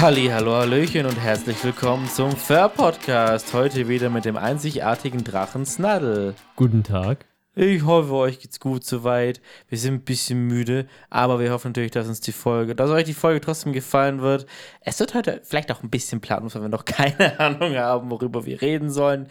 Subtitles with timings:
[0.00, 3.52] Halli, hallo, hallöchen und herzlich willkommen zum Fair Podcast.
[3.52, 6.36] Heute wieder mit dem einzigartigen Drachen Snaddle.
[6.54, 7.26] Guten Tag.
[7.60, 9.40] Ich hoffe, euch geht's gut soweit.
[9.68, 13.02] Wir sind ein bisschen müde, aber wir hoffen natürlich, dass uns die Folge, dass euch
[13.02, 14.46] die Folge trotzdem gefallen wird.
[14.80, 18.46] Es wird heute vielleicht auch ein bisschen planlos, weil wir noch keine Ahnung haben, worüber
[18.46, 19.26] wir reden sollen.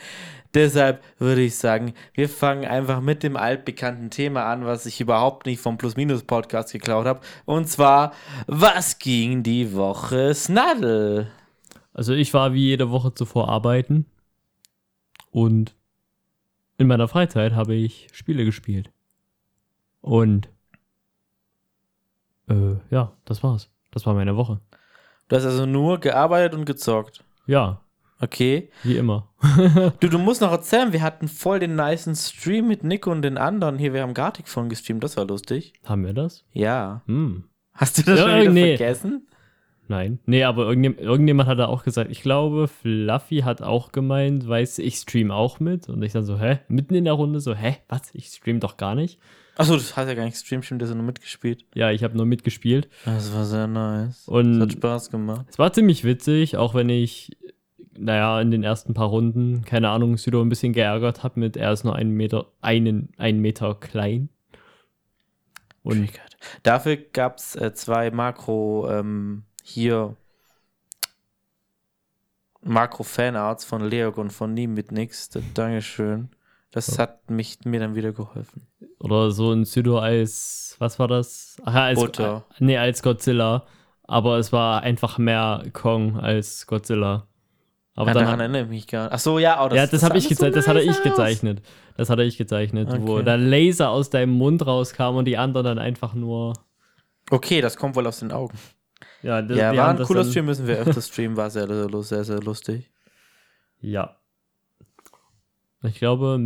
[0.53, 5.45] Deshalb würde ich sagen, wir fangen einfach mit dem altbekannten Thema an, was ich überhaupt
[5.45, 7.21] nicht vom Plus-Minus-Podcast geklaut habe.
[7.45, 8.12] Und zwar,
[8.45, 11.27] was ging die Woche Snaddle?
[11.94, 14.05] Also ich war wie jede Woche zuvor arbeiten
[15.31, 15.77] und
[16.77, 18.91] in meiner Freizeit habe ich Spiele gespielt.
[20.02, 20.49] Und
[22.49, 23.70] äh, ja, das war's.
[23.91, 24.59] Das war meine Woche.
[25.27, 27.23] Du hast also nur gearbeitet und gezockt.
[27.45, 27.82] Ja,
[28.20, 28.71] Okay.
[28.84, 29.27] wie immer.
[29.99, 33.38] Du, du musst noch erzählen, wir hatten voll den nicen Stream mit Nick und den
[33.38, 33.94] anderen hier.
[33.94, 35.73] Wir haben Gartic von gestreamt, das war lustig.
[35.85, 36.44] Haben wir das?
[36.52, 37.01] Ja.
[37.05, 37.44] Hm.
[37.73, 38.77] Hast du das Ja, schon wieder nee.
[38.77, 39.27] vergessen?
[39.90, 40.20] Nein.
[40.26, 44.79] Nee, aber irgendjemand, irgendjemand hat da auch gesagt, ich glaube, Fluffy hat auch gemeint, weiß
[44.79, 45.88] ich stream auch mit.
[45.88, 46.60] Und ich dann so, hä?
[46.68, 47.77] Mitten in der Runde so, hä?
[47.88, 48.10] Was?
[48.13, 49.20] Ich stream doch gar nicht.
[49.55, 51.66] Achso, das hast ja gar nicht gestreamt, stimmt, das hast nur mitgespielt.
[51.74, 52.90] Ja, ich habe nur mitgespielt.
[53.05, 54.27] Das war sehr nice.
[54.27, 55.46] Und- das hat Spaß gemacht.
[55.49, 57.35] Es war ziemlich witzig, auch wenn ich,
[57.98, 61.72] naja, in den ersten paar Runden, keine Ahnung, Südo ein bisschen geärgert habe mit, er
[61.72, 64.29] ist nur einen Meter, einen, einen Meter klein.
[65.81, 66.38] Und Triggert.
[66.63, 70.16] Dafür gab es äh, zwei Makro, ähm, hier
[72.62, 75.29] Makro-Fanarts von Leog und von Nie mit nix.
[75.53, 76.29] Dankeschön.
[76.72, 77.03] Das Ja.
[77.03, 78.68] hat mich, mir dann wieder geholfen.
[79.00, 81.57] oder so ein Südo als, was war das?
[81.63, 82.45] Ach ja, als, Butter.
[82.59, 83.66] nee, als Godzilla.
[84.03, 87.28] Aber es war einfach mehr Kong als Godzilla.
[87.95, 89.13] Aber Aber dann daran erinnere ich mich gar nicht.
[89.13, 91.62] Achso, ja, oh, das, ja, das, habe ich sah so gezeichnet, das hatte ich gezeichnet.
[91.95, 93.23] Das hatte ich gezeichnet, wo Okay.
[93.25, 96.53] der Laser aus deinem Mund rauskam und die anderen dann einfach nur.
[97.31, 98.57] Okay, das kommt wohl aus den Augen.
[99.22, 101.67] Ja, das, Ja, war ein cooler Stream, müssen wir öfter streamen, war sehr,
[102.03, 102.91] sehr, sehr, lustig.
[103.79, 104.17] Ja.
[105.83, 106.39] Ich glaube,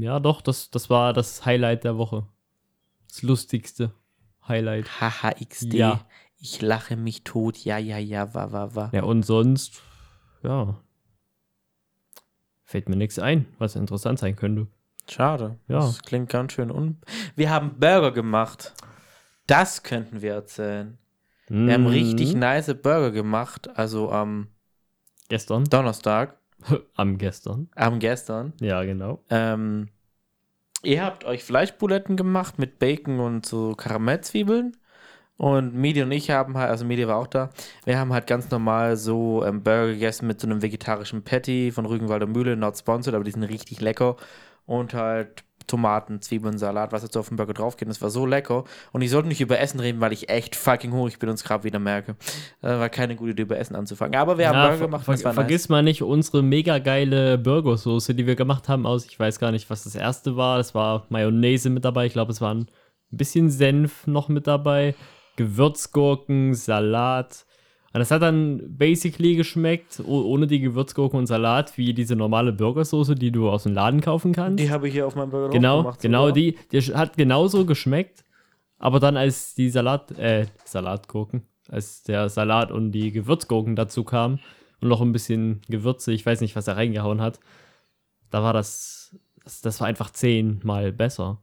[0.00, 2.26] ja doch, das, das war das Highlight der Woche.
[3.08, 3.92] Das lustigste
[4.46, 5.00] Highlight.
[5.00, 5.74] Haha, XD.
[5.74, 6.06] Ja.
[6.38, 7.56] Ich lache mich tot.
[7.58, 8.94] Ja, ja, ja, war, war, war.
[8.94, 9.82] Ja, und sonst,
[10.42, 10.78] ja.
[12.64, 14.66] Fällt mir nichts ein, was interessant sein könnte.
[15.08, 15.58] Schade.
[15.68, 15.78] Ja.
[15.78, 16.98] Das klingt ganz schön un.
[17.36, 18.74] Wir haben Burger gemacht.
[19.46, 20.98] Das könnten wir erzählen.
[21.48, 22.40] Wir haben richtig Mhm.
[22.40, 23.68] nice Burger gemacht.
[23.74, 24.48] Also am
[25.28, 25.64] Gestern.
[25.64, 26.36] Donnerstag.
[26.94, 27.68] Am gestern.
[27.74, 28.52] Am gestern.
[28.60, 29.22] Ja, genau.
[29.28, 29.88] Ähm,
[30.82, 34.76] ihr habt euch Fleischbuletten gemacht mit Bacon und so Karamellzwiebeln.
[35.36, 37.50] Und Medi und ich haben halt, also Medi war auch da,
[37.84, 41.86] wir haben halt ganz normal so ähm, Burger gegessen mit so einem vegetarischen Patty von
[41.86, 44.16] Rügenwalder Mühle, not sponsored, aber die sind richtig lecker.
[44.64, 47.88] Und halt Tomaten, Zwiebeln, Salat, was jetzt auf dem Burger draufgeht.
[47.88, 48.64] Das war so lecker.
[48.92, 51.44] Und ich sollte nicht über Essen reden, weil ich echt fucking hungrig bin und es
[51.44, 52.16] gerade wieder merke.
[52.60, 54.18] Das war keine gute Idee, über Essen anzufangen.
[54.18, 55.04] Aber wir haben Ja, Burger ver gemacht.
[55.04, 59.18] ver war vergiss mal nicht unsere mega geile Burgersoße, die wir gemacht haben aus, ich
[59.18, 60.58] weiß gar nicht, was das erste war.
[60.58, 62.06] Das war Mayonnaise mit dabei.
[62.06, 62.68] Ich glaube, es waren
[63.12, 64.94] ein bisschen Senf noch mit dabei.
[65.36, 67.46] Gewürzgurken, Salat.
[67.94, 72.52] Und das hat dann basically geschmeckt, oh- ohne die Gewürzgurken und Salat, wie diese normale
[72.52, 74.58] Burgersoße, die du aus dem Laden kaufen kannst.
[74.58, 76.00] Die habe ich hier auf meinem Burger Genau, gemacht.
[76.00, 76.32] genau sogar.
[76.32, 76.58] die.
[76.72, 78.24] Die hat genauso geschmeckt,
[78.78, 84.40] aber dann als die Salat, äh, Salatgurken, als der Salat und die Gewürzgurken dazu kamen
[84.80, 87.38] und noch ein bisschen Gewürze, ich weiß nicht, was er reingehauen hat,
[88.30, 91.38] da war das, das, das war einfach zehnmal besser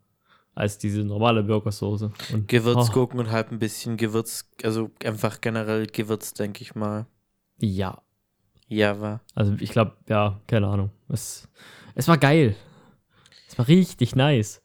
[0.53, 2.11] als diese normale Burgersoße.
[2.33, 7.05] Und, Gewürzgurken und halt ein bisschen Gewürz, also einfach generell Gewürz, denke ich mal.
[7.61, 8.01] Oh, ja,
[8.67, 9.21] Ja, war.
[9.35, 10.91] also ich glaube, ja, keine Ahnung.
[11.09, 11.47] Es,
[11.95, 12.55] es war geil.
[13.47, 14.61] Es war richtig nice.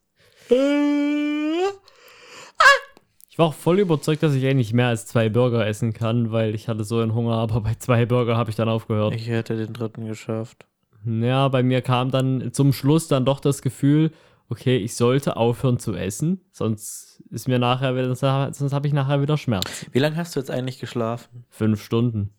[3.29, 6.55] Ich war auch voll überzeugt, dass ich eigentlich mehr als zwei Burger essen kann, weil
[6.55, 9.15] ich hatte so einen Hunger, aber bei zwei Burger habe ich dann aufgehört.
[9.15, 10.67] Ich hätte den dritten geschafft.
[11.05, 14.11] Ja, bei mir kam dann zum Schluss dann doch das Gefühl,
[14.49, 19.21] okay, ich sollte aufhören zu essen, sonst ist mir nachher wieder, sonst habe ich nachher
[19.21, 19.87] wieder Schmerz.
[19.93, 21.45] Wie lange hast du jetzt eigentlich geschlafen?
[21.51, 22.33] Fünf Stunden.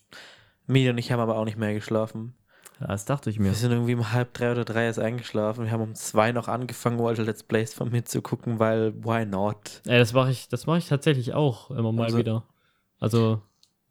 [0.65, 2.33] Midi und ich haben aber auch nicht mehr geschlafen.
[2.79, 3.45] Ja, das dachte ich mir.
[3.45, 5.65] Wir sind irgendwie um halb drei oder drei erst eingeschlafen.
[5.65, 9.25] Wir haben um zwei noch angefangen, alte Let's Plays von mir zu gucken, weil why
[9.25, 9.81] not?
[9.87, 12.43] Ey, das mache ich, das mache ich tatsächlich auch immer mal Also- wieder.
[12.99, 13.41] Also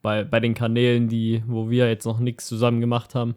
[0.02, 3.34] bei, bei den Kanälen, die, wo wir jetzt noch nichts zusammen gemacht haben,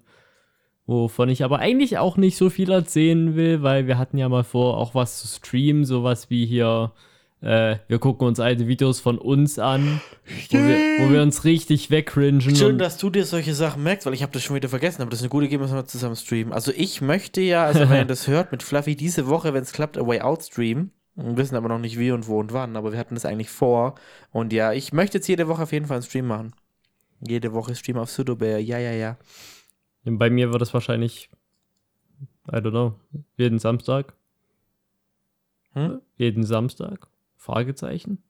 [0.89, 4.43] wovon ich aber eigentlich auch nicht so viel erzählen will, weil wir hatten ja mal
[4.43, 6.91] vor, auch was zu streamen, sowas wie hier,
[7.41, 10.01] äh, wir gucken uns alte Videos von uns an,
[10.49, 12.41] wo wir, wo wir uns richtig wegcringen.
[12.41, 15.11] Schön, dass du dir solche Sachen merkst, weil ich habe das schon wieder vergessen, aber
[15.11, 16.53] das ist eine gute Idee, müssen wir zusammen streamen.
[16.53, 19.73] Also ich möchte ja, also wenn ihr das hört, mit Fluffy diese Woche, wenn es
[19.73, 20.91] klappt, A Way Out streamen.
[21.15, 23.49] Wir wissen aber noch nicht wie und wo und wann, aber wir hatten das eigentlich
[23.49, 23.93] vor.
[24.31, 26.53] Und ja, ich möchte jetzt jede Woche auf jeden Fall einen Stream machen.
[27.21, 28.57] Jede Woche Stream auf Pseudobear.
[28.57, 29.17] Ja, ja, ja.
[30.17, 31.29] Bei mir wird es wahrscheinlich,
[32.47, 32.95] I don't know,
[33.37, 34.13] jeden Samstag.
[35.73, 36.01] Hm?
[36.17, 37.07] Jeden Samstag?
[37.35, 38.23] Fragezeichen?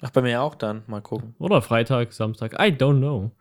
[0.00, 0.82] Ach, bei mir auch dann.
[0.86, 1.34] Mal gucken.
[1.38, 2.54] Oder Freitag, Samstag?
[2.54, 3.32] I don't know.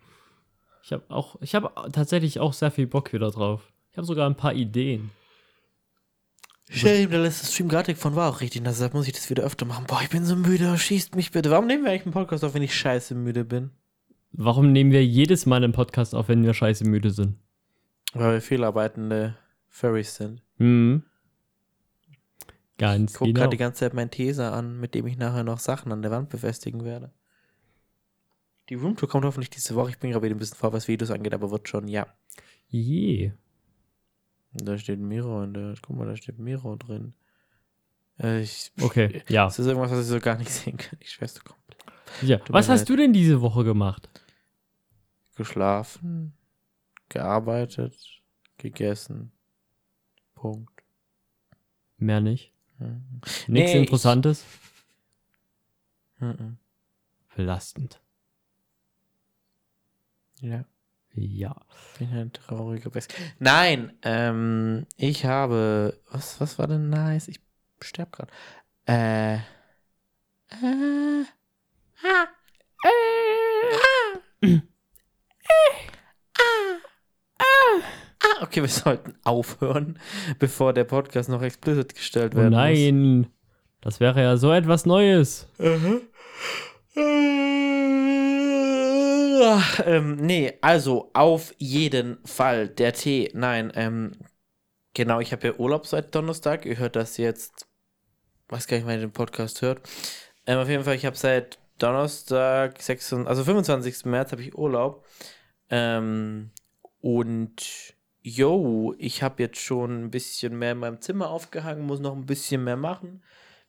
[0.83, 3.71] Ich habe auch, ich habe tatsächlich auch sehr viel Bock wieder drauf.
[3.91, 5.11] Ich habe sogar ein paar Ideen.
[6.69, 8.63] Shame, der letzte Stream gerade von war auch richtig.
[8.63, 9.85] Deshalb muss ich das wieder öfter machen.
[9.87, 10.77] Boah, ich bin so müde.
[10.77, 11.49] Schießt mich bitte.
[11.49, 13.71] Warum nehmen wir eigentlich einen Podcast auf, wenn ich scheiße müde bin?
[14.39, 17.37] Warum nehmen wir jedes Mal einen Podcast auf, wenn wir scheiße müde sind?
[18.13, 19.35] Weil wir fehlarbeitende
[19.67, 20.43] Furries sind.
[20.57, 21.01] Hm.
[22.77, 23.41] Ganz Ich gucke genau.
[23.41, 26.11] gerade die ganze Zeit meinen Teser an, mit dem ich nachher noch Sachen an der
[26.11, 27.11] Wand befestigen werde.
[28.69, 29.89] Die Roomtour kommt hoffentlich diese Woche.
[29.89, 32.05] Ich bin gerade wieder ein bisschen vor, was Videos angeht, aber wird schon, ja.
[32.69, 33.31] Je.
[34.53, 37.15] Da steht Miro und da, guck mal, da steht Miro drin.
[38.19, 39.45] Äh, ich, Okay, ja.
[39.45, 40.99] Das ist irgendwas, was ich so gar nicht sehen kann.
[40.99, 41.83] Ich schwör's dir komplett.
[42.21, 42.39] ja.
[42.49, 42.89] Was hast leid.
[42.89, 44.07] du denn diese Woche gemacht?
[45.37, 46.33] Geschlafen,
[47.09, 47.95] gearbeitet,
[48.57, 49.31] gegessen.
[50.33, 50.83] Punkt.
[51.97, 52.51] Mehr nicht.
[52.79, 53.21] Mhm.
[53.21, 54.43] Nichts Nee, ich- Interessantes?
[56.19, 56.57] Mhm.
[57.35, 58.01] Belastend.
[60.41, 60.65] Ja.
[61.13, 61.55] Ja.
[61.97, 63.13] bin ein trauriger Best.
[63.39, 65.99] Nein, ähm, ich habe.
[66.11, 67.27] Was, was war denn nice?
[67.27, 67.39] Ich
[67.81, 68.31] sterb gerade.
[68.85, 69.35] Äh.
[70.49, 71.25] Äh.
[72.03, 72.27] Ah,
[72.83, 74.61] äh, ah.
[78.41, 79.99] Okay, wir sollten aufhören,
[80.39, 83.27] bevor der Podcast noch explicit gestellt Oh werden nein.
[83.81, 85.47] Das wäre ja so etwas Neues.
[85.57, 86.01] muss.
[89.85, 93.29] Ähm, nee, also auf jeden Fall der Tee.
[93.33, 94.13] Nein, ähm,
[94.93, 96.65] genau, ich habe ja Urlaub seit Donnerstag.
[96.65, 97.67] Ihr hört das jetzt,
[98.49, 99.81] weiß gar nicht, wann ihr den Podcast hört.
[100.45, 104.05] Ähm, auf jeden Fall, ich habe seit Donnerstag, 26, also 25.
[104.05, 105.05] März habe ich Urlaub.
[105.69, 106.51] Ähm,
[107.01, 112.15] und yo, ich habe jetzt schon ein bisschen mehr in meinem Zimmer aufgehangen, muss noch
[112.15, 113.23] ein bisschen mehr machen.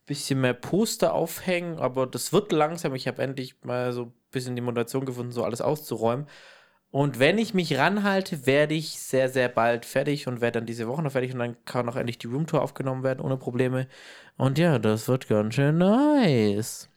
[0.07, 2.95] Bisschen mehr Poster aufhängen, aber das wird langsam.
[2.95, 6.27] Ich habe endlich mal so ein bisschen die Motivation gefunden, so alles auszuräumen.
[6.91, 10.89] Und wenn ich mich ranhalte, werde ich sehr, sehr bald fertig und werde dann diese
[10.89, 13.87] Woche noch fertig und dann kann auch endlich die Roomtour aufgenommen werden ohne Probleme.
[14.39, 16.89] Und ja, das wird ganz schön nice.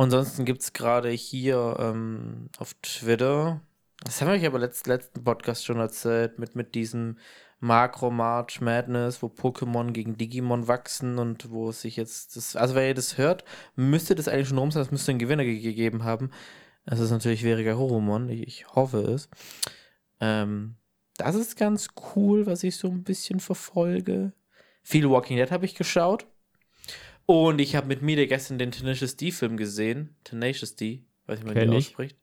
[0.00, 3.60] Ansonsten gibt es gerade hier ähm, auf Twitter,
[4.02, 7.18] das haben wir euch aber letzt, letzten Podcast schon erzählt, mit, mit diesem
[7.58, 12.74] Macro March Madness, wo Pokémon gegen Digimon wachsen und wo es sich jetzt, das, also
[12.74, 13.44] wenn ihr das hört,
[13.76, 16.30] müsste das eigentlich schon rum sein, es müsste einen Gewinner ge gegeben haben.
[16.86, 19.28] Es ist natürlich Veriga Horomon, ich, ich hoffe es.
[20.18, 20.76] Ähm,
[21.18, 24.32] das ist ganz cool, was ich so ein bisschen verfolge.
[24.82, 26.26] Viel Walking Dead habe ich geschaut.
[27.30, 30.16] Und ich habe mit Mide gestern den Tenacious D-Film gesehen.
[30.24, 31.86] Tenacious D, weiß nicht, wie man ich.
[31.86, 32.16] ausspricht.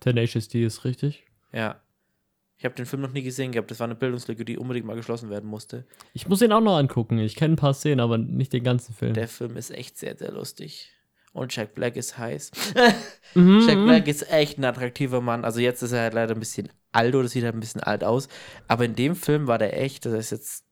[0.00, 1.24] Tenacious D ist richtig.
[1.52, 1.80] Ja.
[2.58, 3.70] Ich habe den Film noch nie gesehen gehabt.
[3.70, 5.86] Das war eine Bildungslücke, die unbedingt mal geschlossen werden musste.
[6.14, 7.20] Ich muss ihn auch noch angucken.
[7.20, 9.14] Ich kenne ein paar Szenen, aber nicht den ganzen Film.
[9.14, 10.90] Der Film ist echt sehr, sehr lustig.
[11.32, 12.50] Und Jack Black ist heiß.
[13.34, 13.84] Mhm, Jack mhm.
[13.84, 15.44] Black ist echt ein attraktiver Mann.
[15.44, 18.02] Also jetzt ist er halt leider ein bisschen alt oder sieht halt ein bisschen alt
[18.02, 18.26] aus.
[18.66, 20.64] Aber in dem Film war der echt, das ist jetzt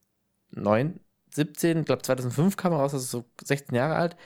[0.51, 0.99] 9,
[1.39, 4.17] 17, ich glaube 2005 kam er raus, also so 16 Jahre alt.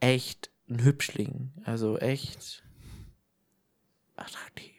[0.00, 1.52] Echt ein Hübschling.
[1.64, 2.62] Also echt
[4.16, 4.70] attraktiv.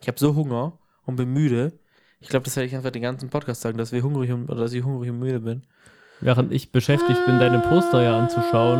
[0.00, 1.78] Ich habe so Hunger und bin müde.
[2.20, 4.62] Ich glaube, das werde ich einfach den ganzen Podcast sagen, dass wir hungrig und, oder
[4.62, 5.66] dass ich hungrig und müde bin.
[6.20, 8.78] Während ich beschäftigt bin, deine Poster ja anzuschauen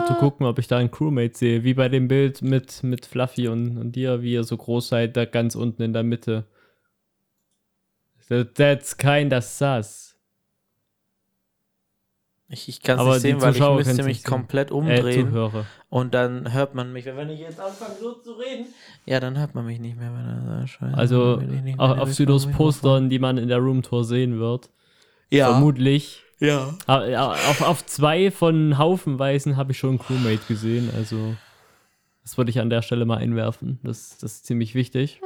[0.00, 1.64] und zu gucken, ob ich da einen Crewmate sehe.
[1.64, 5.16] Wie bei dem Bild mit, mit Fluffy und, und dir, wie ihr so groß seid,
[5.16, 6.46] da ganz unten in der Mitte.
[8.28, 10.13] That- That's kinda sus.
[12.48, 14.30] Ich, ich kann es nicht sehen, weil ich müsste mich sehen.
[14.30, 15.28] komplett Äh, umdrehen.
[15.28, 15.64] Zuhörer.
[15.88, 18.66] Und dann hört man mich, wenn ich jetzt anfange so zu reden,
[19.06, 20.96] ja, dann hört man mich nicht mehr, scheiße.
[20.96, 22.46] Also mehr auf, Südos.
[22.46, 24.68] Postern, die man in der Roomtour sehen wird.
[25.30, 26.22] Ja, Vermutlich.
[26.38, 26.74] ja.
[26.86, 30.90] Ah, Auf, auf zwei von Haufenweisen habe ich schon Crewmate gesehen.
[30.94, 31.34] Also,
[32.22, 33.80] das würde ich an der Stelle mal einwerfen.
[33.82, 35.20] Das, das ist ziemlich wichtig.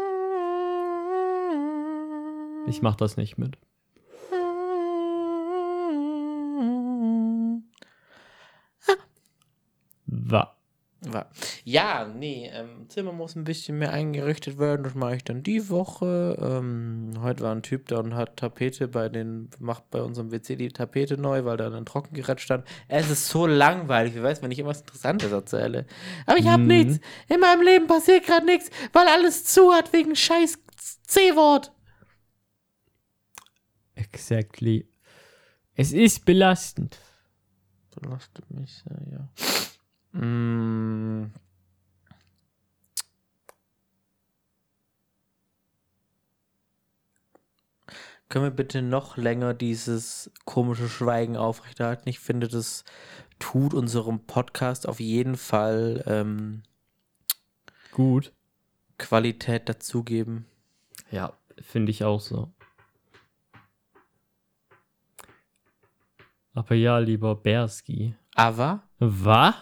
[2.69, 3.57] Ich mache das nicht mit.
[10.09, 10.55] Wa.
[11.01, 11.31] War.
[11.63, 14.83] Ja, nee, ähm, Zimmer muss ein bisschen mehr eingerichtet werden.
[14.83, 16.37] Das mache ich dann die Woche.
[16.41, 20.57] Ähm, heute war ein Typ da und hat Tapete bei den, macht bei unserem WC
[20.57, 22.67] die Tapete neu, weil da ein Trockengerät stand.
[22.89, 24.17] Es ist so langweilig.
[24.17, 25.87] Ich weiß, wenn ich irgendwas Interessantes erzähle.
[26.27, 26.69] Aber ich habe Mhm.
[26.69, 27.01] nichts.
[27.29, 30.59] In meinem Leben passiert gerade nichts, weil alles zu hat wegen scheiß
[31.07, 31.71] C-Wort.
[33.95, 34.89] Exactly.
[35.75, 36.99] Es ist belastend.
[38.01, 39.29] Belastet mich sehr, ja.
[40.13, 41.31] Mmh.
[48.29, 52.09] Können wir bitte noch länger dieses komische Schweigen aufrechterhalten?
[52.11, 52.85] Ich finde, das
[53.39, 56.63] tut unserem Podcast auf jeden Fall ähm,
[57.93, 58.33] gut
[58.99, 60.45] Qualität dazugeben.
[61.11, 62.53] Ja, finde ich auch so.
[66.53, 68.15] Aber ja, lieber Berski.
[68.35, 68.83] Aber?
[68.99, 69.55] Was?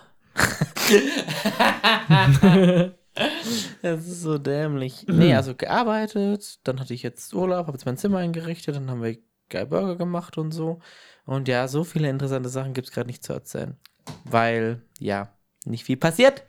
[3.83, 5.07] Das ist so dämlich.
[5.09, 9.03] Nee, also gearbeitet, dann hatte ich jetzt Urlaub, habe jetzt mein Zimmer eingerichtet, dann haben
[9.03, 9.17] wir
[9.49, 10.81] geil Burger gemacht und so.
[11.25, 13.77] Und ja, so viele interessante Sachen gibt es gerade nicht zu erzählen.
[14.25, 15.33] Weil, ja,
[15.65, 16.45] nicht viel passiert.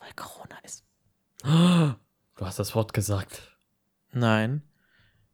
[0.00, 0.84] Weil Corona ist.
[1.42, 3.56] Du hast das Wort gesagt.
[4.12, 4.62] Nein.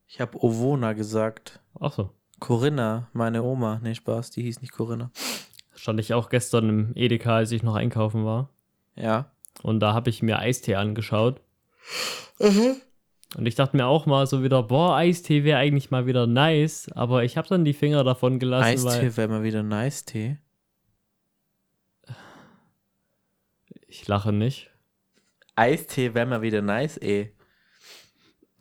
[0.06, 1.60] Ich habe Ovona gesagt.
[1.80, 2.10] Ach so.
[2.38, 3.80] Corinna, meine Oma.
[3.82, 5.10] Nee, Spaß, die hieß nicht Corinna.
[5.82, 8.50] Stand ich auch gestern im Edeka, als ich noch einkaufen war.
[8.94, 9.32] Ja.
[9.64, 11.40] Und da habe ich mir Eistee angeschaut.
[13.36, 16.88] Und ich dachte mir auch mal so wieder, boah, Eistee wäre eigentlich mal wieder nice.
[16.92, 20.38] Aber ich habe dann die Finger davon gelassen, Eistee wäre mal wieder nice Tee.
[23.88, 24.70] ich lache nicht.
[25.56, 27.32] Eistee wäre mal wieder nice, eh.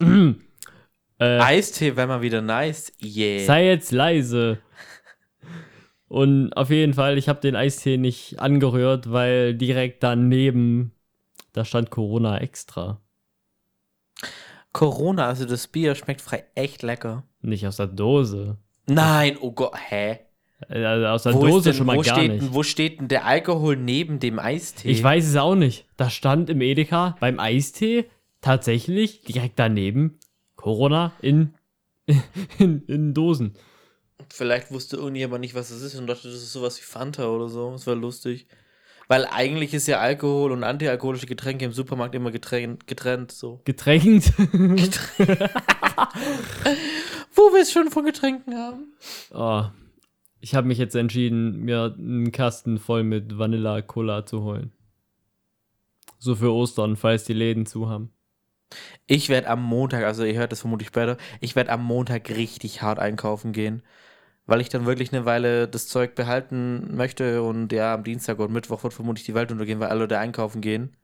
[0.00, 0.34] äh,
[1.20, 3.46] Eistee wäre mal wieder nice, yeah.
[3.46, 4.58] sei jetzt leise.
[6.12, 10.92] Und auf jeden Fall, ich habe den Eistee nicht angerührt, weil direkt daneben,
[11.54, 13.00] da stand Corona extra.
[14.74, 17.22] Corona, also das Bier schmeckt frei echt lecker.
[17.40, 18.58] Nicht aus der Dose.
[18.86, 20.18] Nein, oh Gott, hä?
[20.68, 22.52] Äh, Also aus der Wo, Dose denn, schon mal wo, gar steht, nicht.
[22.52, 24.90] wo steht denn der Alkohol neben dem Eistee?
[24.90, 25.86] Ich weiß es auch nicht.
[25.96, 28.04] Da stand im Edeka beim Eistee
[28.42, 30.18] tatsächlich direkt daneben
[30.56, 31.54] Corona in,
[32.58, 33.54] in, in Dosen.
[34.30, 37.48] Vielleicht wusste irgendjemand nicht, was das ist und dachte, das ist sowas wie Fanta oder
[37.48, 37.70] so.
[37.72, 38.46] Das war lustig.
[39.08, 43.60] Weil eigentlich ist ja Alkohol und antialkoholische Getränke im Supermarkt immer getrennt, getrennt so.
[43.66, 44.32] Getränkt.
[47.34, 48.94] Wo wir es schon von Getränken haben.
[49.32, 49.64] oh,
[50.40, 54.72] ich habe mich jetzt entschieden, mir einen Kasten voll mit Vanilla Cola zu holen.
[56.18, 58.12] So für Ostern, falls die Läden zu haben.
[59.06, 62.82] Ich werde am Montag, also ihr hört das vermutlich später, ich werde am Montag richtig
[62.82, 63.82] hart einkaufen gehen.
[64.46, 68.52] Weil ich dann wirklich eine Weile das Zeug behalten möchte und ja, am Dienstag und
[68.52, 70.96] Mittwoch wird vermutlich die Welt untergehen, weil alle Leute einkaufen gehen.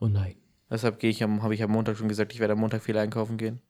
[0.00, 0.36] Oh nein.
[0.70, 2.98] Deshalb gehe ich am, habe ich am Montag schon gesagt, ich werde am Montag viel
[2.98, 3.60] einkaufen gehen.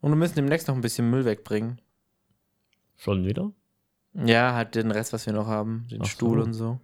[0.00, 1.80] Und wir müssen demnächst noch ein bisschen Müll wegbringen.
[2.96, 3.52] Schon wieder?
[4.12, 5.86] Ja, halt den Rest, was wir noch haben.
[5.90, 6.10] Den Ach so.
[6.10, 6.80] Stuhl und so.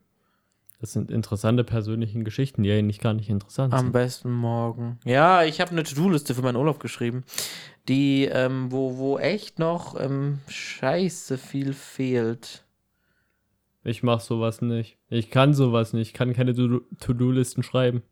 [0.78, 3.92] Das sind interessante persönliche Geschichten, die eigentlich gar nicht interessant Am sind.
[3.92, 4.98] besten morgen.
[5.04, 7.24] Ja, ich habe eine To-Do-Liste für meinen Urlaub geschrieben,
[7.88, 12.64] die, ähm, wo, wo echt noch ähm, scheiße viel fehlt.
[13.84, 14.98] Ich mach sowas nicht.
[15.08, 16.08] Ich kann sowas nicht.
[16.08, 18.02] Ich kann keine To- To-Do-Listen schreiben.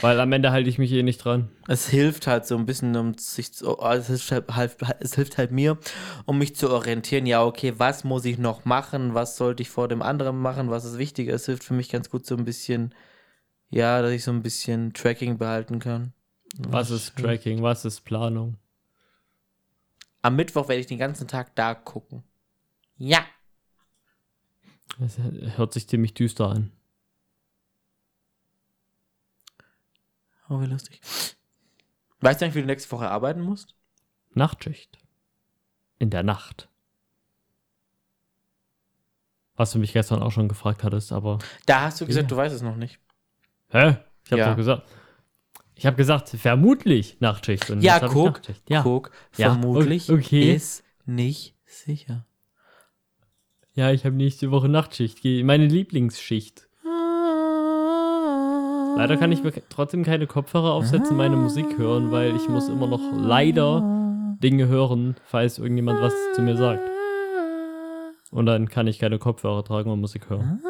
[0.00, 1.50] Weil am Ende halte ich mich eh nicht dran.
[1.66, 5.38] Es hilft halt so ein bisschen, um sich zu, also es, hilft halt, es hilft
[5.38, 5.78] halt mir,
[6.24, 7.26] um mich zu orientieren.
[7.26, 9.14] Ja, okay, was muss ich noch machen?
[9.14, 10.70] Was sollte ich vor dem anderen machen?
[10.70, 11.34] Was ist wichtiger?
[11.34, 12.94] Es hilft für mich ganz gut so ein bisschen,
[13.70, 16.12] ja, dass ich so ein bisschen Tracking behalten kann.
[16.58, 17.62] Was ist Tracking?
[17.62, 18.56] Was ist Planung?
[20.22, 22.22] Am Mittwoch werde ich den ganzen Tag da gucken.
[22.96, 23.24] Ja.
[24.98, 25.18] Das
[25.56, 26.72] hört sich ziemlich düster an.
[30.48, 31.00] Oh, wie lustig.
[32.20, 33.74] Weißt du eigentlich, wie du nächste Woche arbeiten musst?
[34.34, 34.98] Nachtschicht.
[35.98, 36.68] In der Nacht.
[39.56, 41.38] Was du mich gestern auch schon gefragt hattest, aber.
[41.66, 42.28] Da hast du gesagt, Ja.
[42.28, 42.98] du weißt es noch nicht.
[43.70, 43.96] Hä?
[44.24, 44.50] Ich habe Ja.
[44.50, 44.88] doch gesagt.
[45.74, 47.70] Ich habe gesagt, vermutlich Nachtschicht.
[47.70, 48.68] Und Ja, hab guck, Nachtschicht.
[48.70, 48.82] Ja.
[48.82, 50.54] Guck, Ja, vermutlich okay.
[50.54, 52.24] ist nicht sicher.
[53.74, 55.24] ja, ich habe nächste Woche Nachtschicht.
[55.24, 56.67] Meine Lieblingsschicht.
[58.98, 62.88] Leider kann ich mir trotzdem keine Kopfhörer aufsetzen, meine Musik hören, weil ich muss immer
[62.88, 63.80] noch leider
[64.42, 66.82] Dinge hören, falls irgendjemand was zu mir sagt.
[68.32, 70.60] Und dann kann ich keine Kopfhörer tragen und Musik hören.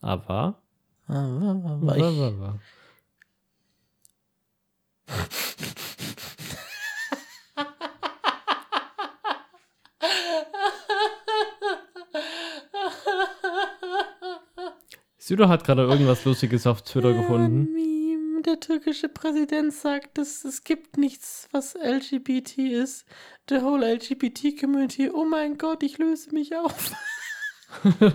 [0.00, 0.58] Aber.
[1.06, 2.02] Aber ich,
[15.26, 17.72] Süder hat gerade irgendwas Lustiges auf Twitter gefunden.
[17.72, 23.04] Meme, der türkische Präsident sagt, dass es gibt nichts, was LGBT ist.
[23.48, 25.10] The whole LGBT-Community.
[25.12, 26.92] Oh mein Gott, ich löse mich auf.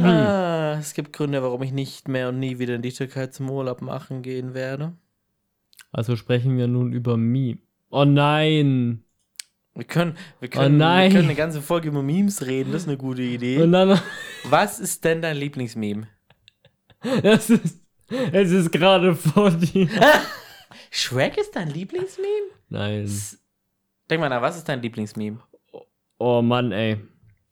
[0.00, 3.50] ah, es gibt Gründe, warum ich nicht mehr und nie wieder in die Türkei zum
[3.50, 4.94] Urlaub machen gehen werde.
[5.92, 7.58] Also sprechen wir nun über Meme.
[7.90, 9.04] Oh nein!
[9.80, 12.88] Wir können, wir können, Oh wir können eine ganze Folge über Memes reden, das ist
[12.88, 13.62] eine gute Idee.
[13.62, 13.98] Und dann.
[14.44, 16.06] Was ist denn dein Lieblingsmeme?
[17.22, 17.80] Das ist.
[18.30, 19.88] Es ist gerade vor dir.
[20.90, 22.28] Shrek ist dein Lieblingsmeme?
[22.68, 23.10] Nein.
[24.10, 25.38] Denk mal nach, was ist dein Lieblingsmeme?
[26.18, 26.98] Oh Mann, ey.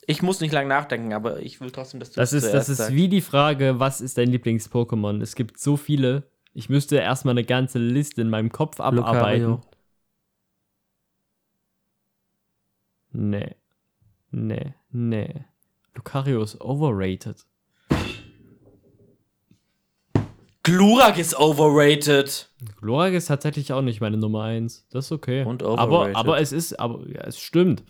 [0.07, 2.77] Ich muss nicht lange nachdenken, aber ich will trotzdem, dass du Das ist, das ist
[2.77, 2.95] sagst.
[2.95, 5.23] wie die Frage, was ist dein Lieblings-Pokémon?
[5.23, 6.25] Es gibt so viele.
[6.53, 9.45] Ich müsste erstmal eine ganze Liste in meinem Kopf abarbeiten.
[9.45, 9.61] Lucario.
[13.21, 13.57] Nee.
[14.31, 14.75] Nee.
[14.93, 15.45] Nee.
[15.97, 17.45] Lucario ist overrated.
[20.63, 22.49] Glurak ist overrated.
[22.81, 24.87] Glorak ist tatsächlich auch nicht meine Nummer 1.
[24.91, 25.45] Das ist okay.
[25.45, 26.17] Und aber, overrated.
[26.17, 27.83] aber es ist, aber ja, es stimmt.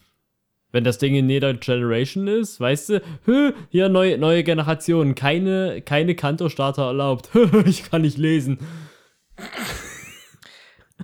[0.73, 5.83] Wenn das Ding in jeder Generation ist, weißt du, hö, hier neue, neue Generation, keine,
[5.83, 7.29] keine Kanto-Starter erlaubt.
[7.67, 8.61] ich kann nicht lesen.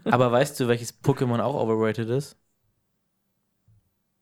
[0.05, 2.39] Aber weißt du, welches Pokémon auch overrated ist?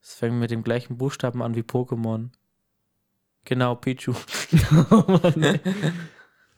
[0.02, 2.30] Es fängt mit dem gleichen Buchstaben an wie Pokémon.
[3.44, 4.14] Genau, Pichu.
[4.90, 5.60] Oh Mann,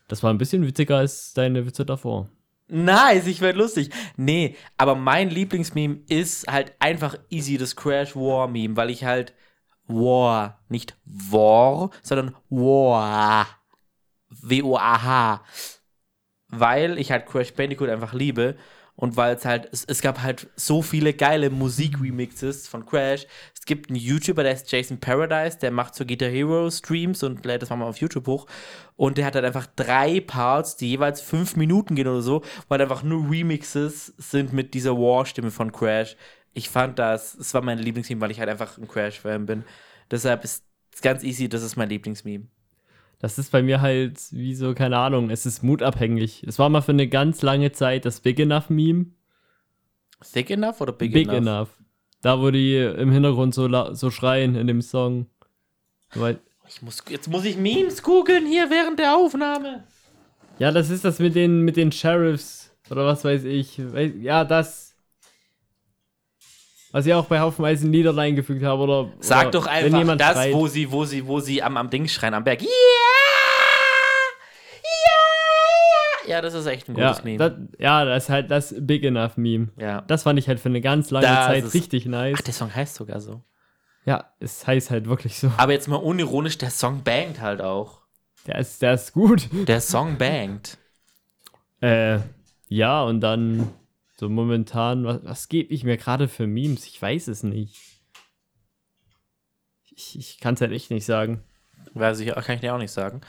[0.08, 2.28] das war ein bisschen witziger als deine Witze davor.
[2.68, 3.90] Nice, ich werd lustig.
[4.16, 9.34] Nee, aber mein Lieblingsmeme ist halt einfach easy das Crash War Meme, weil ich halt
[9.86, 13.46] War, nicht War, sondern War.
[14.28, 15.44] W-O-A-H.
[16.48, 18.56] Weil ich halt Crash Bandicoot einfach liebe
[18.96, 23.26] und weil es halt, es, es gab halt so viele geile Musik-Remixes von Crash.
[23.54, 27.44] Es gibt einen YouTuber, der ist Jason Paradise, der macht so Guitar Hero Streams und
[27.44, 28.46] lädt das mal auf YouTube hoch.
[28.96, 32.80] Und der hat halt einfach drei Parts, die jeweils fünf Minuten gehen oder so, weil
[32.80, 36.16] einfach nur Remixes sind mit dieser War-Stimme von Crash.
[36.52, 39.64] Ich fand das, es war mein Lieblingsmeme, weil ich halt einfach ein Crash-Fan bin.
[40.10, 42.46] Deshalb ist es ganz easy, das ist mein Lieblingsmeme.
[43.18, 46.42] Das ist bei mir halt wie so, keine Ahnung, es ist mutabhängig.
[46.46, 49.06] Es war mal für eine ganz lange Zeit das Big Enough Meme.
[50.32, 51.38] Thick enough oder big, Big, enough?
[51.38, 51.68] enough.
[52.22, 55.26] Da, wo die im Hintergrund so, so schreien in dem Song.
[56.14, 59.84] Weil, Ich muss, jetzt muss ich Memes googeln hier während der Aufnahme.
[60.58, 63.78] ja, das ist das mit den, mit den Sheriffs oder was weiß ich.
[64.22, 64.93] Ja, das.
[66.94, 68.82] Was ich auch bei Haufenweise Liedern eingefügt habe.
[68.84, 70.54] Oder, Sag oder doch einfach das, schreit.
[70.54, 72.62] wo sie, wo sie, wo sie am, am Ding schreien, am Berg.
[72.62, 72.68] Ja!
[76.26, 76.28] Ja!
[76.36, 77.38] Ja, das ist echt ein ja, gutes Meme.
[77.38, 79.68] das, ja, das ist halt das Big Enough Meme.
[79.76, 80.02] ja.
[80.06, 82.36] Das fand ich halt für eine ganz lange Das Zeit ist- richtig nice.
[82.38, 83.42] Ach, der Song heißt sogar so.
[84.04, 85.50] Ja, es heißt halt wirklich so.
[85.56, 88.02] Aber jetzt mal unironisch, der Song bangt halt auch.
[88.46, 89.48] Der ist, der ist gut.
[89.66, 90.78] Der Song bangt.
[91.80, 92.18] Äh,
[92.68, 93.70] ja, und dann
[94.24, 96.86] so momentan, was, was gebe ich mir gerade für Memes?
[96.86, 97.76] Ich weiß es nicht.
[99.94, 101.44] Ich, ich kann es halt echt nicht sagen.
[101.92, 103.20] Weiß ich, kann ich dir auch nicht sagen.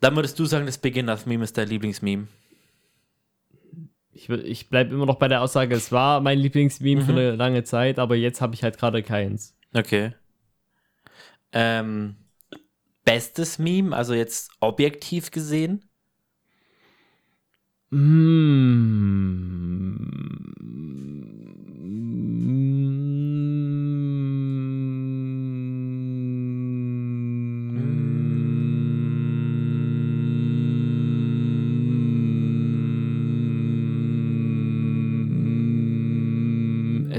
[0.00, 2.28] Dann würdest du sagen, das Beginners-Meme ist dein Lieblingsmeme.
[4.10, 7.18] Ich, ich bleibe immer noch bei der Aussage, es war mein Lieblingsmeme für Mhm.
[7.18, 9.54] eine lange Zeit, aber jetzt habe ich halt gerade keins.
[9.74, 10.14] Okay.
[11.52, 12.16] Ähm,
[13.04, 15.84] bestes Meme, also jetzt objektiv gesehen?
[17.90, 17.98] Es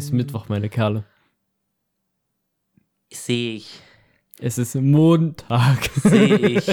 [0.06, 1.06] ist Mittwoch, meine Kerle.
[3.14, 3.85] Sehe ich.
[4.40, 5.90] Es ist Montag.
[5.96, 6.68] Sehe ich.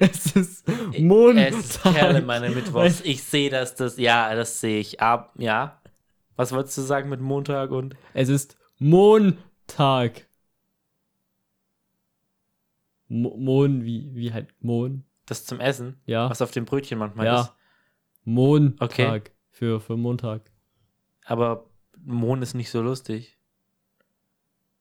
[0.00, 1.50] es ist Montag.
[1.50, 3.00] Es ist Kerle, meine Mittwochs.
[3.02, 5.00] Ich sehe, dass das, ja, das sehe ich.
[5.00, 5.80] Ab, ja.
[6.36, 7.96] Was wolltest du sagen mit Montag und?
[8.12, 10.26] Es ist Montag.
[13.08, 15.04] Mo Mon, wie, wie halt Mon?
[15.24, 16.00] Das zum Essen?
[16.04, 16.28] Ja.
[16.28, 17.40] Was auf dem Brötchen manchmal ja.
[17.42, 17.52] ist.
[18.24, 18.90] Montag.
[18.90, 19.22] Okay.
[19.50, 20.42] Für, für Montag.
[21.24, 21.70] Aber
[22.04, 23.35] Mohn ist nicht so lustig.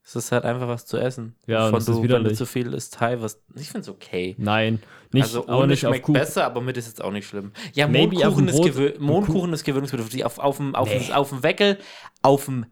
[0.08, 1.36] Es ist halt einfach was zu essen.
[1.48, 2.38] Ja, und Wovon es ist du, wenn du widerlich.
[2.38, 3.42] zu viel isst, Thai, was.
[3.56, 4.36] Ich find's okay.
[4.38, 4.80] Nein,
[5.12, 6.14] nicht, also ohne nicht auf schmeckt Kuchen.
[6.20, 7.52] besser, aber mit ist jetzt auch nicht schlimm.
[7.74, 10.24] Ja, Maybe Mondkuchen ist, gewö Mondkuchen ist gewöhnungsbedürftig.
[10.24, 11.12] Auf, auf dem auf, Nee.
[11.12, 11.80] auf dem Weckel,
[12.22, 12.68] auf dem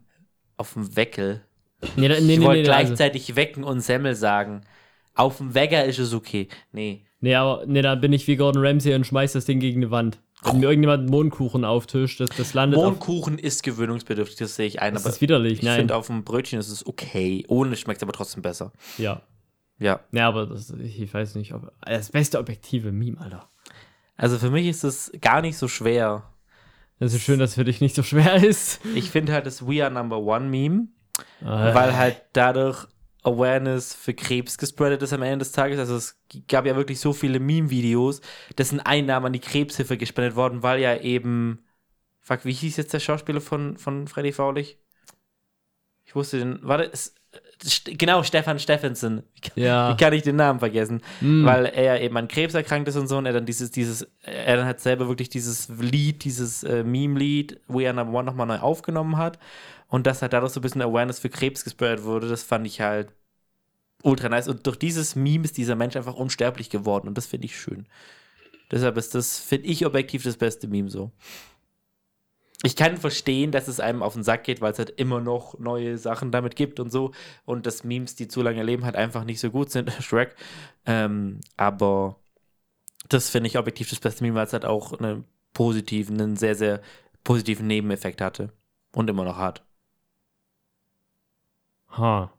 [0.56, 1.42] auf dem Weckel.
[1.96, 4.60] Nee, da- nee, ich nee, wollte nee, also, gleichzeitig Wecken und Semmel sagen.
[5.16, 6.46] Auf dem Wecker ist es okay.
[6.72, 7.04] Nee.
[7.20, 9.90] nee, aber nee, da bin ich wie Gordon Ramsay und schmeiß das Ding gegen die
[9.90, 10.20] Wand.
[10.44, 14.80] Wenn mir irgendjemand Mondkuchen auftischt, das, das landet auf, Mondkuchen ist gewöhnungsbedürftig, das sehe ich
[14.80, 14.94] ein.
[14.94, 15.78] Das aber ist widerlich, ich nein.
[15.80, 17.44] finde, auf dem Brötchen ist es okay.
[17.48, 18.72] Ohne schmeckt es aber trotzdem besser.
[18.98, 19.22] Ja.
[19.78, 20.00] Ja.
[20.12, 21.72] Ja, aber das, ich ich weiß nicht, ob.
[21.84, 23.48] Das beste objektive Meme, Alter.
[24.16, 26.22] Also für mich ist es gar nicht so schwer.
[27.00, 28.80] Das ist schön, dass für dich nicht so schwer ist.
[28.94, 30.88] Ich finde halt das We Are Number One Meme,
[31.42, 32.86] Äh, weil halt dadurch
[33.24, 35.78] Awareness für Krebs gespreadet ist am Ende des Tages.
[35.78, 38.20] Also es gab ja wirklich so viele Meme-Videos,
[38.58, 41.64] dessen Einnahmen an die Krebshilfe gespendet worden, weil ja eben,
[42.20, 44.78] fuck, wie hieß jetzt der Schauspieler von, von Freddy Faulich?
[46.04, 47.14] Ich wusste den, warte, St
[47.84, 49.22] genau, Stefan Steffensen.
[49.54, 49.96] Wie Ja.
[49.98, 51.00] kann ich den Namen vergessen?
[51.20, 51.44] Mm.
[51.44, 54.56] Weil er eben an Krebs erkrankt ist und so und er dann dieses, dieses, er
[54.56, 58.58] dann halt selber wirklich dieses Lied, dieses äh, Meme-Lied, We Are Number One nochmal neu
[58.58, 59.38] aufgenommen hat
[59.88, 62.80] und dass halt dadurch so ein bisschen Awareness für Krebs gespreadet wurde, das fand ich
[62.80, 63.08] halt
[64.02, 67.46] ultra nice und durch dieses Meme ist dieser Mensch einfach unsterblich geworden und das finde
[67.46, 67.86] ich schön.
[68.70, 71.10] Deshalb ist das, finde ich, objektiv das beste Meme so.
[72.64, 75.58] Ich kann verstehen, dass es einem auf den Sack geht, weil es halt immer noch
[75.58, 77.12] neue Sachen damit gibt und so.
[77.44, 79.92] Und dass Memes, die zu lange leben, halt einfach nicht so gut sind.
[80.00, 80.34] Shrek.
[80.86, 82.16] Ähm, aber
[83.10, 86.54] das finde ich objektiv das beste Meme, weil es halt auch einen positiven, einen sehr,
[86.54, 86.80] sehr
[87.22, 88.50] positiven Nebeneffekt hatte.
[88.94, 89.62] Und immer noch hat.
[91.90, 92.32] Ha.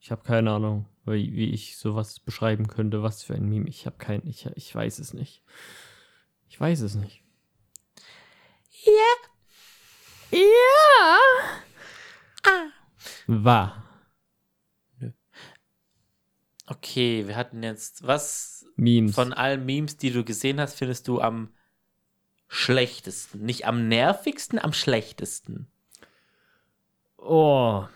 [0.00, 3.04] Ich habe keine Ahnung, wie, wie ich sowas beschreiben könnte.
[3.04, 3.68] Was für ein Meme.
[3.68, 5.44] Ich habe kein, ich, ich weiß es nicht.
[6.50, 7.22] Ich weiß es nicht.
[8.84, 10.38] Ja.
[10.38, 11.18] Ja.
[13.26, 13.84] War.
[16.66, 19.14] Okay, wir hatten jetzt, was Memes.
[19.14, 21.54] von allen Memes, die du gesehen hast, findest du am
[22.48, 23.42] schlechtesten?
[23.42, 25.70] Nicht am nervigsten, am schlechtesten.
[27.16, 27.86] Oh.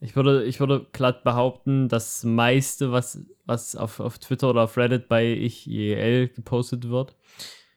[0.00, 4.76] Ich würde, ich würde glatt behaupten, das meiste, was, was auf, auf Twitter oder auf
[4.78, 7.14] Reddit bei ich IEL gepostet wird,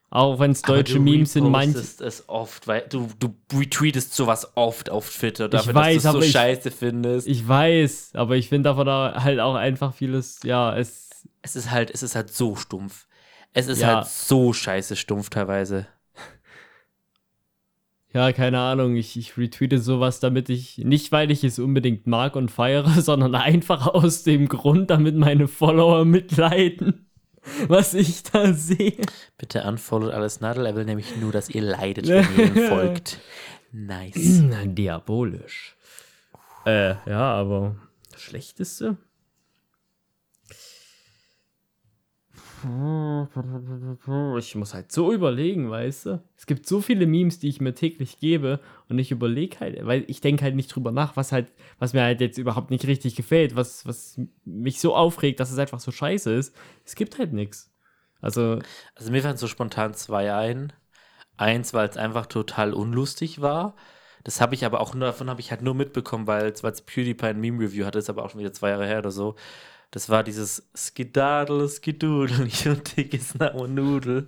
[0.09, 1.69] auch wenn es deutsche du Memes sind, manche.
[1.69, 6.11] repostest es oft, weil du, du retweetest sowas oft auf Twitter, Ich dafür, weiß, dass
[6.13, 7.27] du es so ich- scheiße findest.
[7.27, 11.09] Ich weiß, aber ich finde davon da halt auch einfach vieles, ja, es.
[11.41, 13.05] es ist halt, es ist halt so stumpf.
[13.51, 13.97] Es ist Ja.
[13.97, 15.87] halt so scheiße stumpf teilweise.
[18.13, 22.35] Ja, keine Ahnung, ich, ich retweete sowas, damit ich, nicht weil ich es unbedingt mag
[22.35, 27.07] und feiere, sondern einfach aus dem Grund, damit meine Follower mitleiden,
[27.67, 28.97] was ich da sehe.
[29.37, 33.19] Bitte unfollowt alles Nadel, er will nämlich nur, dass ihr leidet, wenn ihr ihm folgt.
[33.71, 34.43] Nice.
[34.65, 35.75] Diabolisch.
[36.65, 37.75] Äh, ja, aber
[38.11, 38.97] das Schlechteste?
[44.39, 46.23] Ich muss halt so überlegen, weißt du?
[46.37, 50.05] Es gibt so viele Memes, die ich mir täglich gebe und ich überlege halt, weil
[50.07, 51.47] ich denke halt nicht drüber nach, was halt,
[51.79, 55.59] was mir halt jetzt überhaupt nicht richtig gefällt, was, was mich so aufregt, dass es
[55.59, 56.55] einfach so scheiße ist.
[56.85, 57.71] Es gibt halt nichts.
[58.21, 58.59] Also,
[58.95, 60.73] Also mir fallen so spontan zwei ein.
[61.37, 63.75] Eins, weil es einfach total unlustig war.
[64.23, 67.25] Das habe ich aber auch nur, davon habe ich halt nur mitbekommen, weil es PewDiePie
[67.25, 69.35] ein Meme-Review hatte, ist aber auch schon wieder zwei Jahre her oder so.
[69.93, 74.27] Das war dieses Skidadel, Skidudel, ich und dickes Nudel.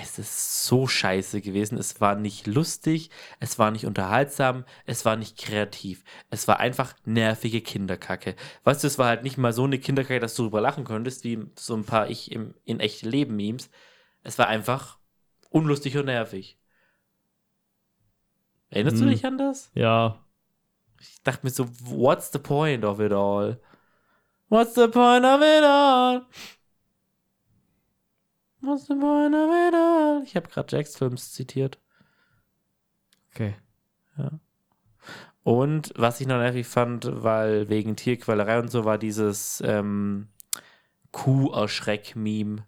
[0.00, 1.76] Es ist so scheiße gewesen.
[1.76, 6.04] Es war nicht lustig, es war nicht unterhaltsam, es war nicht kreativ.
[6.30, 8.36] Es war einfach nervige Kinderkacke.
[8.62, 11.24] Weißt du, es war halt nicht mal so eine Kinderkacke, dass du drüber lachen könntest,
[11.24, 13.70] wie so ein paar ich im, in echte Leben-Memes.
[14.22, 14.98] Es war einfach
[15.48, 16.58] unlustig und nervig.
[18.68, 19.10] Erinnerst du Hm.
[19.10, 19.72] dich an das?
[19.74, 20.24] ja,
[21.00, 23.58] Ich dachte mir so, what's the point of it all?
[24.50, 26.26] What's the point of it all?
[28.60, 30.22] What's the point of it all?
[30.24, 31.78] Ich habe gerade Jacks Films zitiert.
[33.32, 33.54] okay.
[35.44, 40.28] Und was ich noch nervig fand, weil wegen Tierquälerei und so, war dieses ähm,
[41.12, 42.66] Kuh-Erschreck-Meme,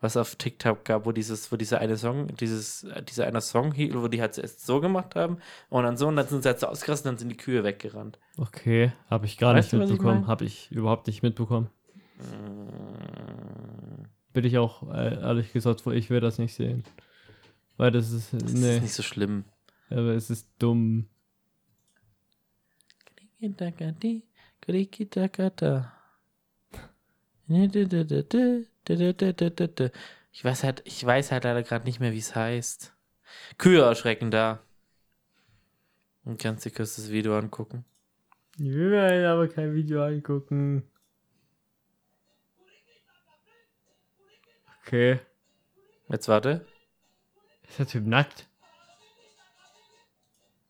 [0.00, 3.94] was auf TikTok gab, wo dieses, wo dieser eine Song, dieses, dieser eine Song, hielt,
[3.94, 6.58] wo die halt zuerst so gemacht haben und dann so und dann sind sie halt
[6.60, 8.18] so ausgerastet und dann sind die Kühe weggerannt.
[8.38, 10.20] Okay, habe ich gar Weißt nicht du, ich mitbekommen.
[10.22, 10.26] mein?
[10.28, 11.68] Habe ich überhaupt nicht mitbekommen.
[12.18, 16.84] Mm, Bin ich auch äh, ehrlich gesagt, ich will das nicht sehen.
[17.76, 19.44] Weil das ist, Das nee, ist nicht so schlimm.
[19.90, 21.08] aber es ist dumm.
[30.32, 32.94] Ich weiß halt, ich weiß halt leider gerade nicht mehr, wie es heißt.
[33.58, 34.60] Kühe erschrecken da.
[36.24, 37.84] Und kannst dir kurz das Video angucken.
[38.56, 40.84] Ich will mir halt aber kein Video angucken.
[44.86, 45.20] Okay.
[46.08, 46.66] Jetzt warte.
[47.68, 48.48] Ist der Typ nackt?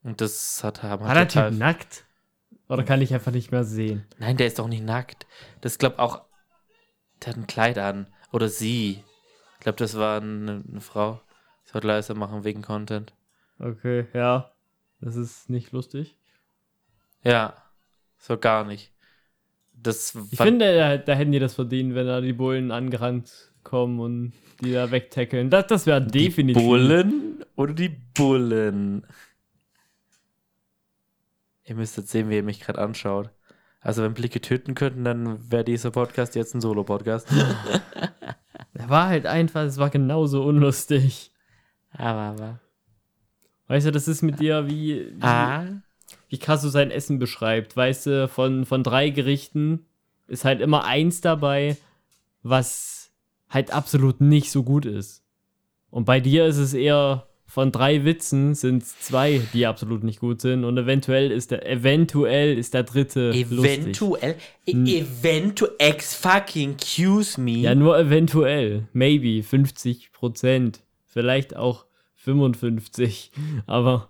[0.02, 2.04] Und das hat haben War der Typ nackt?
[2.68, 4.06] Oder kann ich einfach nicht mehr sehen?
[4.18, 5.26] Nein, der ist doch nicht nackt.
[5.60, 6.24] Das glaub auch.
[7.22, 8.06] Der hat ein Kleid an.
[8.32, 9.02] Oder sie.
[9.54, 11.20] Ich glaube, das war eine, eine Frau.
[11.64, 13.12] Ich sollte leiser machen wegen Content.
[13.58, 14.52] Okay, ja.
[15.00, 16.16] Das ist nicht lustig.
[17.22, 17.54] Ja.
[18.18, 18.92] So gar nicht.
[19.72, 24.00] Das Ich finde, da, da hätten die das verdient, wenn da die Bullen angerannt kommen
[24.00, 25.48] und die da wegtackeln.
[25.50, 26.62] Das, das wäre definitiv.
[26.62, 29.06] Die Bullen oder die Bullen?
[31.64, 33.30] Ihr müsst jetzt sehen, wie ihr mich gerade anschaut.
[33.80, 37.28] Also, wenn Blicke töten könnten, dann wäre dieser Podcast jetzt ein Solo-Podcast.
[38.74, 41.32] Der war halt einfach, es war genauso unlustig.
[41.92, 42.60] aber, aber.
[43.68, 45.64] Weißt du, das ist mit dir wie, wie, Ah.
[46.28, 47.76] wie Kasso sein Essen beschreibt.
[47.76, 49.86] Weißt du, von, von drei Gerichten
[50.26, 51.76] ist halt immer eins dabei,
[52.42, 53.12] was
[53.48, 55.22] halt absolut nicht so gut ist.
[55.88, 60.20] Und bei dir ist es eher von drei Witzen sind es zwei, die absolut nicht
[60.20, 60.64] gut sind.
[60.64, 63.80] Und eventuell ist der, eventuell ist der dritte lustig.
[63.80, 64.36] Eventuell.
[64.66, 65.74] E eventuell.
[65.78, 67.58] Ex fucking excuse me.
[67.58, 68.86] Ja, nur eventuell.
[68.92, 70.84] Maybe 50 Prozent.
[71.06, 73.32] Vielleicht auch 55.
[73.66, 74.08] Aber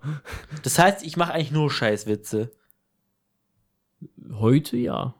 [0.62, 2.50] Das heißt, ich mache eigentlich nur Scheißwitze.
[4.34, 5.14] heute ja.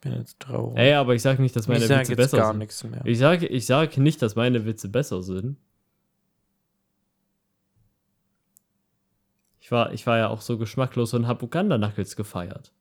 [0.00, 0.78] Bin jetzt traurig.
[0.78, 2.58] Ey, aber ich sag nicht, dass meine ich Witze besser gar sind.
[2.58, 3.00] nichts mehr.
[3.04, 5.56] Ich sage ich sag nicht, dass meine Witze besser sind.
[9.60, 12.72] Ich war, ich war ja auch so geschmacklos und hab Uganda-Knuckles gefeiert.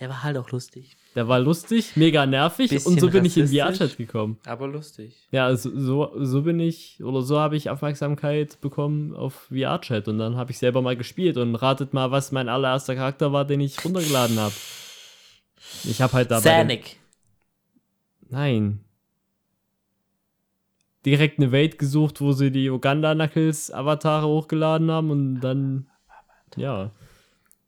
[0.00, 0.96] Der war halt auch lustig.
[1.16, 3.62] Der war lustig, mega nervig Bisschen und so bin ich in rassistisch.
[3.88, 4.38] VR-Chat gekommen.
[4.46, 5.26] Aber lustig.
[5.32, 10.18] Ja, also so, so bin ich, oder so habe ich Aufmerksamkeit bekommen auf VR-Chat und
[10.18, 13.60] dann habe ich selber mal gespielt und ratet mal, was mein allererster Charakter war, den
[13.60, 14.54] ich runtergeladen habe.
[15.84, 16.42] Ich habe halt dabei.
[16.42, 16.96] Sanic.
[18.28, 18.84] Nein.
[21.06, 25.88] Direkt eine Welt gesucht, wo sie die Uganda-Knuckles-Avatare hochgeladen haben und dann.
[26.56, 26.90] Ja.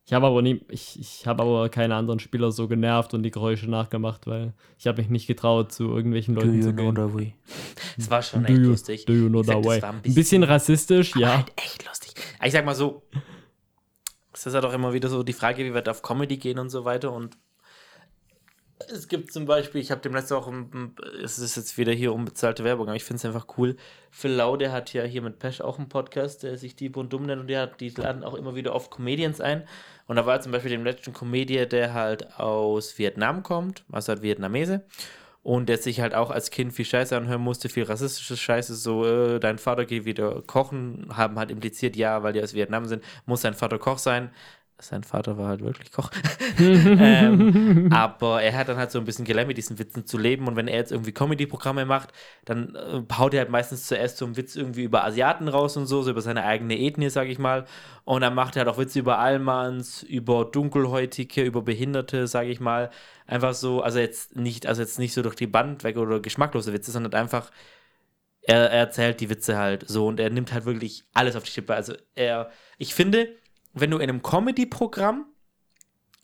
[0.05, 3.31] Ich habe aber nie, ich, ich habe aber keine anderen Spieler so genervt und die
[3.31, 6.93] Geräusche nachgemacht, weil ich habe mich nicht getraut, zu irgendwelchen Do Leuten you zu know
[6.93, 7.09] gehen.
[7.09, 7.35] the way?
[7.97, 9.05] Das war schon Do echt you, lustig.
[9.07, 9.81] do you know the das way?
[9.81, 11.37] war Ein bisschen rassistisch, aber ja.
[11.37, 12.15] halt echt lustig.
[12.45, 13.05] Ich sag mal so,
[14.33, 16.71] es ist halt auch immer wieder so die Frage, wie weit auf Comedy gehen und
[16.71, 17.13] so weiter.
[17.13, 17.39] Und
[18.89, 22.13] es gibt zum Beispiel, ich habe dem letzten auch, um- es ist jetzt wieder hier
[22.13, 23.77] unbezahlte Werbung, aber ich finde es einfach cool.
[24.11, 27.13] Phil Lau, der hat ja hier mit Pesch auch einen Podcast, der sich Dieb und
[27.13, 29.65] Dumm nennt und der hat, die laden auch immer wieder oft Comedians ein.
[30.07, 34.23] Und da war zum Beispiel dem letzten Comedian, der halt aus Vietnam kommt, also halt
[34.23, 34.85] Vietnamese.
[35.43, 39.07] Und der sich halt auch als Kind viel Scheiße anhören musste, viel rassistische Scheiße, so,
[39.07, 43.03] äh, dein Vater geht wieder kochen, haben halt impliziert, ja, weil die aus Vietnam sind,
[43.25, 44.31] muss dein Vater Koch sein.
[44.81, 46.11] Sein Vater war halt wirklich Koch.
[46.59, 50.49] ähm, aber er hat dann halt so ein bisschen gelernt, mit diesen Witzen zu leben.
[50.49, 52.11] Und wenn er jetzt irgendwie Comedy-Programme macht,
[52.45, 55.87] dann äh, haut er halt meistens zuerst so einen Witz irgendwie über Asiaten raus und
[55.87, 57.67] so, so über seine eigene Ethnie, sag ich mal.
[58.05, 62.61] Und dann macht er halt auch Witze über Allmanns, über Dunkelhäutige, über Behinderte, sag ich
[62.61, 62.91] mal.
[63.27, 66.73] Einfach so, also jetzt nicht, also jetzt nicht so durch die Band weg oder geschmacklose
[66.73, 67.51] Witze, sondern einfach,
[68.43, 71.51] er, er erzählt die Witze halt so und er nimmt halt wirklich alles auf die
[71.51, 71.75] Schippe.
[71.75, 73.29] Also er, ich finde,
[73.73, 75.27] wenn du in einem Comedy-Programm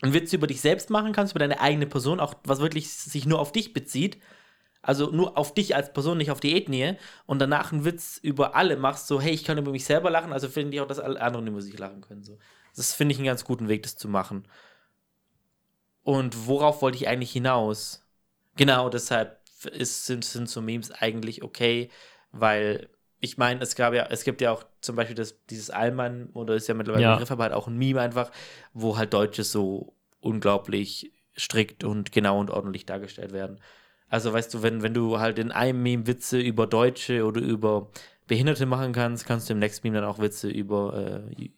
[0.03, 3.27] einen Witz über dich selbst machen kannst, über deine eigene Person, auch was wirklich sich
[3.27, 4.21] nur auf dich bezieht,
[4.83, 8.55] also nur auf dich als Person, nicht auf die Ethnie, und danach einen Witz über
[8.55, 10.99] alle machst, so, hey, ich kann über mich selber lachen, also finde ich auch, dass
[10.99, 12.23] alle anderen über sich lachen können.
[12.23, 12.39] So.
[12.77, 14.47] Das finde ich einen ganz guten Weg, das zu machen.
[16.03, 18.07] Und worauf wollte ich eigentlich hinaus?
[18.57, 19.41] Genau, deshalb
[19.73, 21.91] ist, sind, sind so Memes eigentlich okay,
[22.31, 22.89] weil
[23.21, 26.55] ich meine, es gab ja, es gibt ja auch zum Beispiel das, dieses Allmann, oder
[26.55, 27.13] ist ja mittlerweile Ja.
[27.13, 28.31] ein Begriff, aber halt auch ein Meme einfach,
[28.73, 33.61] wo halt Deutsche so unglaublich strikt und genau und ordentlich dargestellt werden.
[34.09, 37.91] Also weißt du, wenn, wenn du halt in einem Meme Witze über Deutsche oder über
[38.27, 41.51] Behinderte machen kannst, kannst du im nächsten Meme dann auch Witze über äh,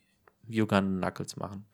[0.63, 1.67] Uganda Knuckles machen.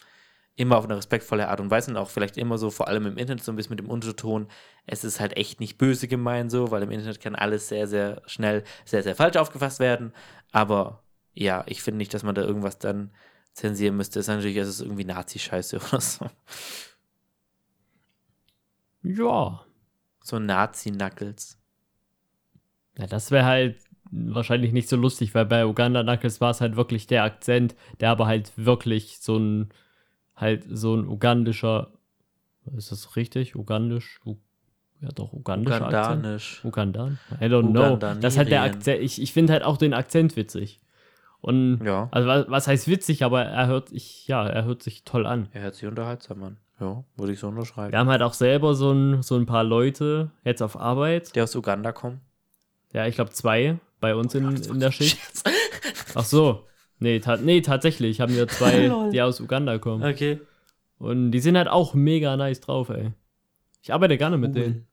[0.56, 3.18] Immer auf eine respektvolle Art und Weise und auch vielleicht immer so, vor allem im
[3.18, 4.46] Internet, so ein bisschen mit dem Unterton,
[4.86, 8.22] es ist halt echt nicht böse gemeint so, weil im Internet kann alles sehr, sehr
[8.26, 10.12] schnell, sehr, sehr falsch aufgefasst werden.
[10.52, 13.10] Aber ja, ich finde nicht, dass man da irgendwas dann
[13.52, 14.20] zensieren müsste.
[14.20, 16.26] Es ist natürlich, es ist irgendwie Nazi-Scheiße oder so.
[19.02, 19.64] Ja.
[20.22, 21.58] So Nazi-Knuckles.
[22.98, 26.76] Ja, das wäre halt wahrscheinlich nicht so lustig, weil bei Uganda Knuckles war es halt
[26.76, 29.70] wirklich der Akzent, der aber halt wirklich so ein,
[30.36, 31.88] halt so ein ugandischer,
[32.76, 33.56] ist das richtig?
[33.56, 34.20] Ugandisch?
[34.24, 34.36] U
[35.00, 35.94] ja doch, ugandischer Akzent.
[36.18, 36.64] Ugandanisch.
[36.64, 37.18] Ugandan?
[37.40, 37.96] I don't know.
[38.20, 38.62] Das halt der.
[38.62, 40.80] Akzent, ich, ich finde halt auch den Akzent witzig.
[41.40, 42.08] Und, Ja.
[42.10, 45.48] also was, was heißt witzig, aber er hört sich, ja, er hört sich toll an.
[45.52, 46.56] Er hört sich unterhaltsam an.
[46.80, 47.92] Ja, würde ich so unterschreiben.
[47.92, 51.36] Wir haben halt auch selber so ein, so ein paar Leute jetzt auf Arbeit.
[51.36, 52.20] Der aus Uganda kommt.
[52.92, 55.18] Ja, ich glaube zwei bei uns in, in der Schicht.
[56.14, 56.64] Ach so.
[56.98, 60.04] Nee, ta nee, tatsächlich haben wir zwei, die aus Uganda kommen.
[60.04, 60.40] Okay.
[60.98, 63.12] Und die sind halt auch mega nice drauf, ey.
[63.82, 64.86] Ich arbeite gerne mit denen.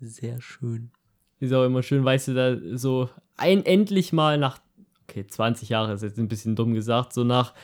[0.00, 0.92] Sehr schön.
[1.40, 4.60] Ist auch immer schön, weißt du, da so ein endlich mal nach,
[5.08, 7.54] okay, 20 Jahre ist jetzt ein bisschen dumm gesagt, so nach,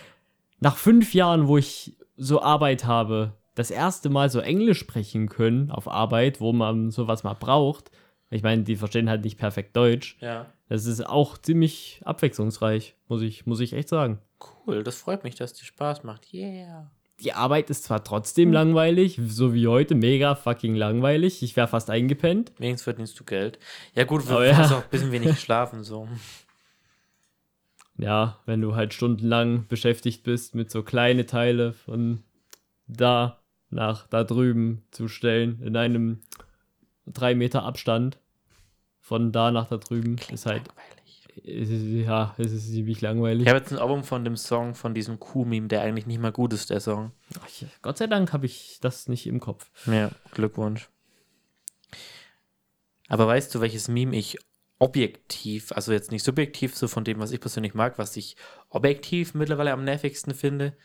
[0.59, 5.71] nach fünf Jahren, wo ich so Arbeit habe, das erste Mal so Englisch sprechen können
[5.71, 7.91] auf Arbeit, wo man sowas mal braucht.
[8.31, 10.17] Ich meine, die verstehen halt nicht perfekt Deutsch.
[10.21, 10.47] Ja.
[10.69, 14.19] Das ist auch ziemlich abwechslungsreich, muss ich, muss ich echt sagen.
[14.67, 16.33] Cool, das freut mich, dass dir Spaß macht.
[16.35, 16.91] Yeah.
[17.21, 21.43] Die Arbeit ist zwar trotzdem langweilig, so wie heute, mega fucking langweilig.
[21.43, 22.53] Ich wäre fast eingepennt.
[22.59, 23.59] Wenigstens verdienst du Geld.
[23.95, 24.79] Ja, gut, wir Aber haben ja.
[24.79, 26.09] auch ein bisschen wenig geschlafen, so.
[27.97, 32.23] ja, wenn du halt stundenlang beschäftigt bist, mit so kleine Teile von
[32.87, 36.21] da nach da drüben zu stellen, in einem
[37.07, 38.19] drei Meter Abstand
[39.01, 40.63] von da nach da drüben, ist halt,
[41.43, 43.43] ist, ja, es ist ziemlich langweilig.
[43.43, 46.33] Ich habe jetzt ein Album von dem Song von diesem Kuh-Meme, der eigentlich nicht mal
[46.33, 47.13] gut ist, der Song.
[47.39, 47.49] Ach,
[47.83, 49.71] Gott sei Dank habe ich das nicht im Kopf.
[49.87, 50.89] Ja, Glückwunsch.
[53.09, 54.39] Aber weißt du, welches Meme ich
[54.79, 58.37] objektiv, also jetzt nicht subjektiv, so von dem, was ich persönlich mag, was ich
[58.69, 60.77] objektiv mittlerweile am nervigsten finde?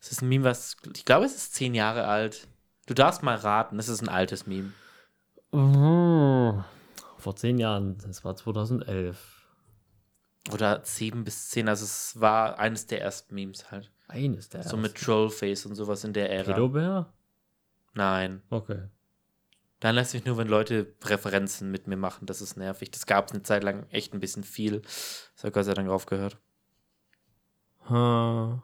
[0.00, 2.48] Es ist ein Meme, was, ich glaube, es ist zehn Jahre alt.
[2.86, 4.72] Du darfst mal raten, es ist ein altes Meme.
[5.50, 6.62] Oh,
[7.16, 9.46] vor zehn Jahren, das war 2011.
[10.52, 13.92] Oder sieben bis zehn, also es war eines der ersten Memes halt.
[14.08, 16.54] Eines der So mit Trollface und sowas in der Ära.
[16.54, 17.12] Pedobär?
[17.94, 18.42] Nein.
[18.50, 18.88] Okay.
[19.80, 22.26] Dann lässt sich nur, wenn Leute Referenzen mit mir machen.
[22.26, 22.90] Das ist nervig.
[22.90, 24.80] Das gab es eine Zeit lang echt ein bisschen viel.
[24.80, 26.38] Das hat Gott sei Dank aufgehört.
[27.88, 28.62] Ha.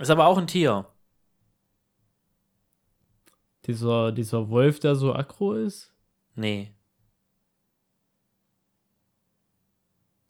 [0.00, 0.86] Ist aber auch ein Tier.
[3.66, 5.92] Dieser, dieser Wolf, der so aggro ist?
[6.34, 6.74] Nee.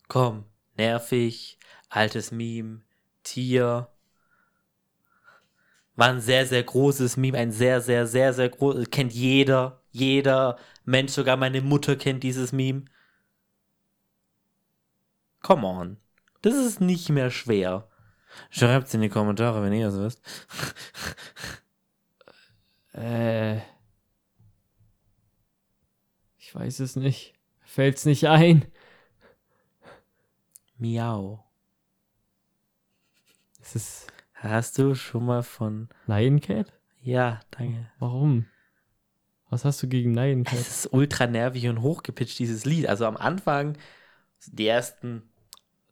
[0.09, 0.45] Komm.
[0.77, 1.59] Nervig.
[1.89, 2.83] Altes Meme.
[3.23, 3.89] Tier.
[5.97, 7.39] War ein sehr, sehr großes Meme.
[7.39, 8.91] Ein sehr, sehr, sehr, sehr großes.
[8.91, 9.81] Kennt jeder.
[9.91, 12.85] Jeder Mensch, sogar meine Mutter kennt dieses Meme.
[15.43, 15.97] Come on.
[16.43, 17.89] Das ist nicht mehr schwer.
[18.51, 20.23] Schreibt's in die Kommentare, wenn ihr es wisst.
[22.95, 23.57] Äh.
[26.39, 27.35] Ich weiß es nicht.
[27.63, 28.65] Fällt's nicht ein.
[30.79, 31.45] Miau.
[33.61, 35.89] Es ist Hast du schon mal von.
[36.07, 36.71] Lion Cat?
[37.01, 37.91] Ja, danke.
[37.99, 38.45] Warum?
[39.49, 40.59] Was hast du gegen Lion Cat?
[40.59, 42.87] Es ist ultra nervig und hochgepitcht, dieses Lied.
[42.87, 43.79] Also am Anfang,
[44.47, 45.23] die ersten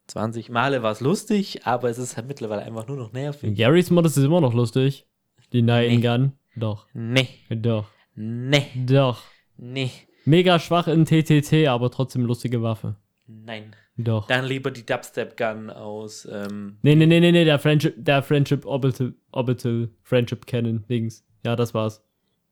[0.09, 3.57] 20 Male war es lustig, aber es ist halt mittlerweile einfach nur noch In nervig.
[3.57, 5.07] Gary's Mod ist es immer noch lustig.
[5.53, 6.01] Die Lion Nee.
[6.01, 6.33] Gun.
[6.57, 6.87] Doch.
[6.93, 7.87] Nee, Doch.
[8.15, 9.23] nee, Doch.
[9.57, 9.91] nee,
[10.25, 12.97] Mega schwach in TTT, aber trotzdem lustige Waffe.
[13.27, 13.75] nein.
[13.99, 14.27] Doch.
[14.27, 16.27] Dann lieber die Dubstep Gun aus.
[16.31, 21.27] Ähm, Nee, nee, nee, nee, nee, der Friendship, der Friendship Orbital, Orbital Friendship Cannon Dings.
[21.45, 22.03] Ja, das war's.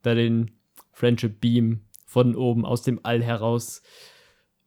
[0.05, 0.51] Der den
[0.93, 3.81] Friendship Beam von oben aus dem All heraus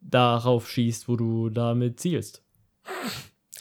[0.01, 2.43] darauf schießt, wo du damit zielst.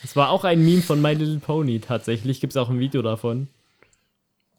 [0.01, 2.41] Das war auch ein Meme von My Little Pony tatsächlich.
[2.41, 3.47] Gibt's auch ein Video davon.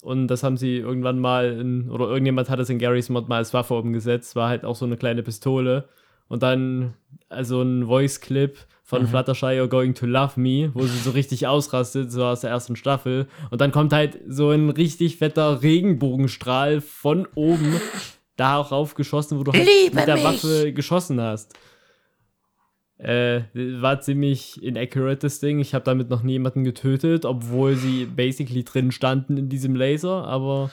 [0.05, 3.39] Und das haben sie irgendwann mal in, oder irgendjemand hat es in Garys Mod mal
[3.39, 4.37] als Waffe umgesetzt.
[4.37, 5.89] War halt auch so eine kleine Pistole.
[6.29, 6.93] Und dann
[7.31, 9.07] also ein Voice-Clip von Mhm.
[9.09, 12.77] Fluttershy You're Going to Love Me, wo sie so richtig ausrastet, so aus der ersten
[12.77, 13.29] Staffel.
[13.51, 17.81] Und dann kommt halt so ein richtig fetter Regenbogenstrahl von oben
[18.37, 20.25] da auch raufgeschossen, wo du halt Liebe mit der mich!
[20.25, 21.55] Waffe geschossen hast.
[22.99, 25.59] Äh, war ziemlich inaccurate das Ding.
[25.59, 30.71] Ich habe damit noch niemanden getötet, obwohl sie basically drin standen in diesem Laser, aber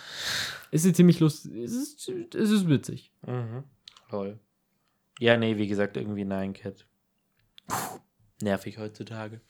[0.70, 1.52] es ist ziemlich lustig.
[1.56, 3.12] Es ist, es ist witzig.
[3.26, 3.64] mhm.
[4.12, 4.40] Lol.
[5.20, 6.86] Ja, nee, wie gesagt, irgendwie Nine Cat.
[7.68, 8.00] Puh,
[8.42, 9.42] nervig heutzutage.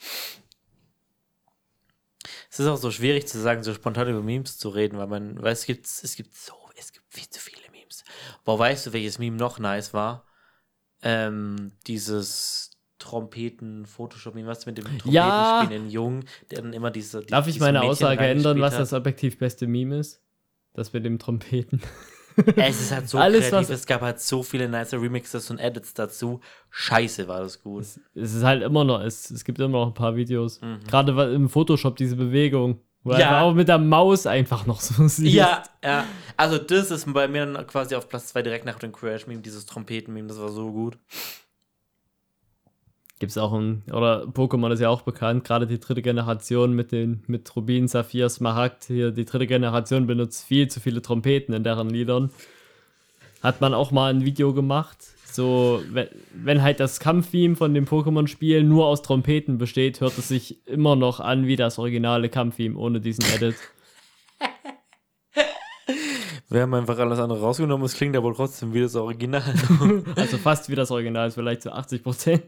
[2.49, 5.41] Es ist auch so schwierig zu sagen, so spontan über Memes zu reden, weil man,
[5.41, 8.03] weil es gibt, es gibt so, es gibt viel zu viele Memes.
[8.43, 10.25] Boah, weißt du, welches Meme noch nice war?
[11.03, 15.63] Ähm, dieses Trompeten-Photoshop-Meme, was mit dem Trompeten Ja!
[15.63, 17.21] spielenden Jungen, der dann immer diese.
[17.21, 20.21] Die, Darf ich meine Mädchen Aussage ändern, was das objektiv beste Meme ist?
[20.73, 21.81] Das mit dem Trompeten.
[22.55, 25.93] Es ist halt so Alles, kreativ, es gab halt so viele nice Remixes und Edits
[25.93, 26.39] dazu.
[26.69, 27.81] Scheiße, war das gut.
[27.81, 30.61] Es, es ist halt immer noch, es, es gibt immer noch ein paar Videos.
[30.61, 30.79] Mhm.
[30.87, 32.79] Gerade im Photoshop diese Bewegung.
[33.03, 33.41] Wo Ja.
[33.41, 35.33] auch mit der Maus einfach noch so siehst.
[35.33, 36.05] Ja, ja.
[36.37, 39.65] Also das ist bei mir dann quasi auf Platz 2 direkt nach dem Crash-Meme, dieses
[39.65, 40.97] Trompeten-Meme, das war so gut.
[43.19, 47.23] Gibt's auch ein, oder Pokémon ist ja auch bekannt, gerade die dritte Generation mit den,
[47.27, 51.91] mit Rubin, Saphir, Smaragd, hier die dritte Generation benutzt viel zu viele Trompeten in deren
[51.91, 52.31] Liedern.
[53.43, 54.97] Hat man auch mal ein Video gemacht,
[55.31, 55.81] so,
[56.33, 60.95] wenn, halt das Kampftheme von dem Pokémon-Spiel nur aus Trompeten besteht, hört es sich immer
[60.95, 63.55] noch an wie das originale Kampftheme ohne diesen Edit.
[66.49, 69.41] Wir haben einfach alles andere rausgenommen, es klingt aber trotzdem wie das Original.
[70.17, 72.43] Also fast wie das Original, ist vielleicht so 80 Prozent.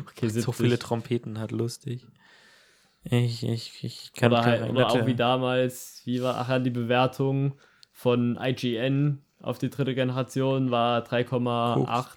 [0.00, 0.44] Okay, 70.
[0.44, 2.06] so viele Trompeten hat lustig.
[3.04, 7.54] Ich, ich, ich kann Oder, halt, oder auch wie damals, wie war ach die Bewertung
[7.92, 12.14] von IGN auf die dritte Generation war 3,8.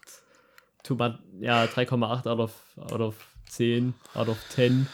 [0.83, 4.87] Too much, ja, 3,8 out of, out of 10, out of 10.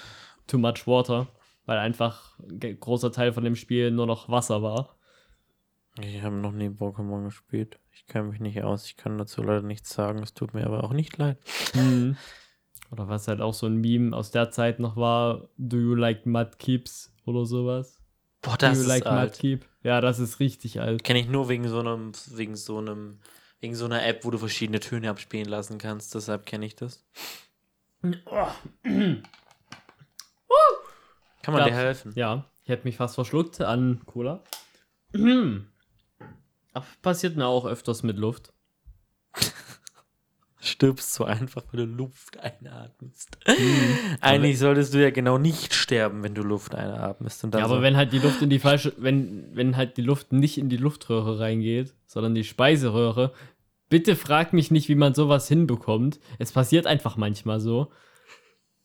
[0.47, 1.28] Too much water.
[1.65, 4.95] Weil einfach ein großer Teil von dem Spiel nur noch Wasser war.
[5.99, 7.80] Ich habe noch nie Pokémon gespielt.
[7.91, 8.86] Ich kenne mich nicht aus.
[8.86, 10.19] Ich kann dazu leider nichts sagen.
[10.19, 11.39] Es tut mir aber auch nicht leid.
[11.73, 12.17] Hm.
[12.91, 16.25] Oder was halt auch so ein Meme aus der Zeit noch war, Do you like
[16.25, 18.01] Mudkeeps oder sowas?
[18.42, 19.42] Boah, das you ist like alt.
[19.84, 21.04] Ja, das ist richtig alt.
[21.04, 23.20] Kenne ich nur wegen so einem, wegen so einem,
[23.60, 26.14] wegen so einer App, wo du verschiedene Töne abspielen lassen kannst.
[26.16, 27.06] Deshalb kenne ich das.
[28.02, 28.14] Kann
[31.54, 31.66] man Ja.
[31.66, 32.12] dir helfen?
[32.16, 34.44] Ja, ich hätte mich fast verschluckt an Cola.
[35.14, 38.54] Aber passiert mir auch öfters mit Luft.
[40.68, 43.38] Stirbst so einfach, weil du Luft einatmest.
[43.45, 43.55] Hm.
[44.22, 47.43] Eigentlich solltest du ja genau nicht sterben, wenn du Luft einatmest.
[47.43, 50.34] Ja, aber so, wenn halt die Luft in die falsche, wenn, wenn halt die Luft
[50.34, 53.34] nicht in die Luftröhre reingeht, sondern die Speiseröhre,
[53.89, 56.20] bitte frag mich nicht, wie man sowas hinbekommt.
[56.39, 57.91] Es passiert einfach manchmal so.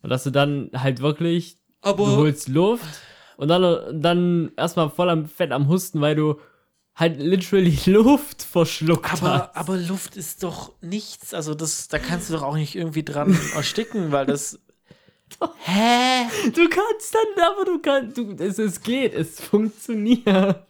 [0.02, 3.00] Und dass du dann halt wirklich, du aber holst Luft
[3.36, 6.38] und dann, dann erstmal voll am Fett am Husten, weil du
[6.94, 9.56] halt literally Luft verschluckt Aber, hast.
[9.56, 11.32] aber Luft ist doch nichts.
[11.34, 14.58] Also das, da kannst du doch auch nicht irgendwie dran ersticken, weil das.
[15.64, 16.26] Hä?
[16.54, 20.66] Du kannst dann, aber du kannst, du, es, es geht, es funktioniert.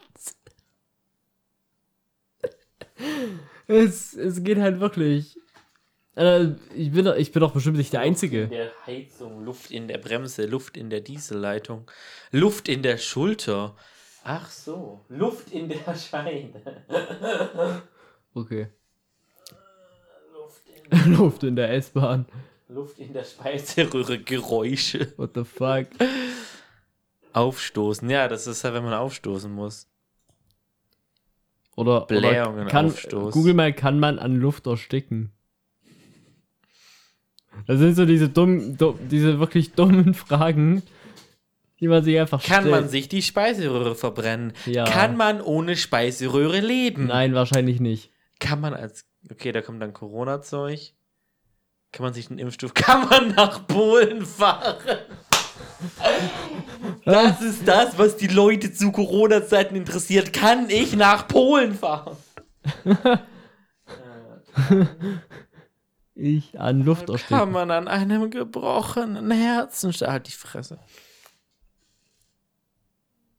[3.67, 5.37] Es, es geht halt wirklich.
[6.15, 8.49] Äh, ich, bin, doch- ich bin doch bestimmt nicht der In Einzige.
[8.49, 11.91] der Heizung, Luft in der Bremse, Luft in der Dieselleitung,
[12.31, 13.77] Luft in der Schulter.
[14.25, 16.63] Ach so, Luft in der Scheine.
[18.35, 18.69] Okay.
[20.33, 22.27] Luft in, Luft in der S-Bahn.
[22.69, 25.13] Luft in der Speiseröhre, Geräusche.
[25.17, 25.87] What the fuck?
[27.33, 29.89] Aufstoßen, ja, das ist ja, wenn man aufstoßen muss.
[31.75, 33.33] Oder, Blähungen, oder kann, Aufstoß.
[33.33, 35.33] Google mal, kann man an Luft ersticken?
[37.67, 40.83] Das sind so diese dummen, du, diese wirklich dummen Fragen,
[41.83, 42.71] die man sich einfach Kann stellt.
[42.71, 44.53] man sich die Speiseröhre verbrennen?
[44.67, 44.85] Ja.
[44.85, 47.07] Kann man ohne Speiseröhre leben?
[47.07, 48.13] Nein, wahrscheinlich nicht.
[48.39, 49.05] Kann man als.
[49.29, 50.95] Okay, da kommt dann Corona-Zeug.
[51.91, 52.73] Kann man sich den Impfstoff.
[52.75, 54.77] Kann man nach Polen fahren?
[57.05, 60.33] Das ist das, was die Leute zu Corona-Zeiten interessiert.
[60.33, 62.17] Kann ich nach Polen fahren?
[66.15, 67.53] Ich an Luft Kann ersticken.
[67.53, 69.93] man an einem gebrochenen Herzen.
[69.93, 70.79] Halt die Fresse.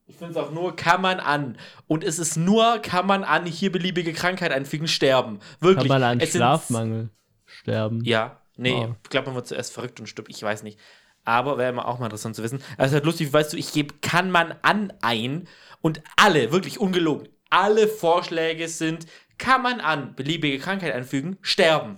[0.06, 1.58] Ich finde es auch nur, kann man an.
[1.88, 5.39] Und es ist nur, kann man an hier beliebige Krankheit einfügen, sterben.
[5.60, 5.88] Wirklich.
[5.88, 7.10] Kann man an Es Schlafmangel
[7.45, 8.04] sterben.
[8.04, 8.95] Ja, nee, Oh.
[9.04, 10.30] ich glaube, man wird zuerst verrückt und stirbt.
[10.30, 10.80] Ich weiß nicht.
[11.26, 12.62] Aber wäre immer auch mal interessant zu wissen.
[12.78, 15.47] Also halt lustig, weißt du, ich gebe kann man an ein
[15.82, 19.06] und alle, wirklich ungelogen, alle Vorschläge sind,
[19.38, 21.97] kann man an beliebige Krankheit einfügen, sterben.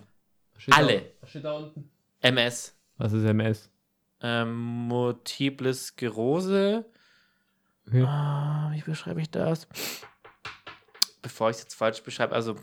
[0.70, 1.12] Alle.
[1.22, 1.90] was steht da unten?
[2.22, 2.76] MS.
[2.98, 3.70] Was ist MS?
[4.22, 4.54] Ähm,
[4.88, 6.86] Multiple Sklerose.
[7.88, 8.04] Okay.
[8.04, 9.68] Ah, wie beschreibe ich das?
[11.22, 12.56] Bevor ich es jetzt falsch beschreibe, also.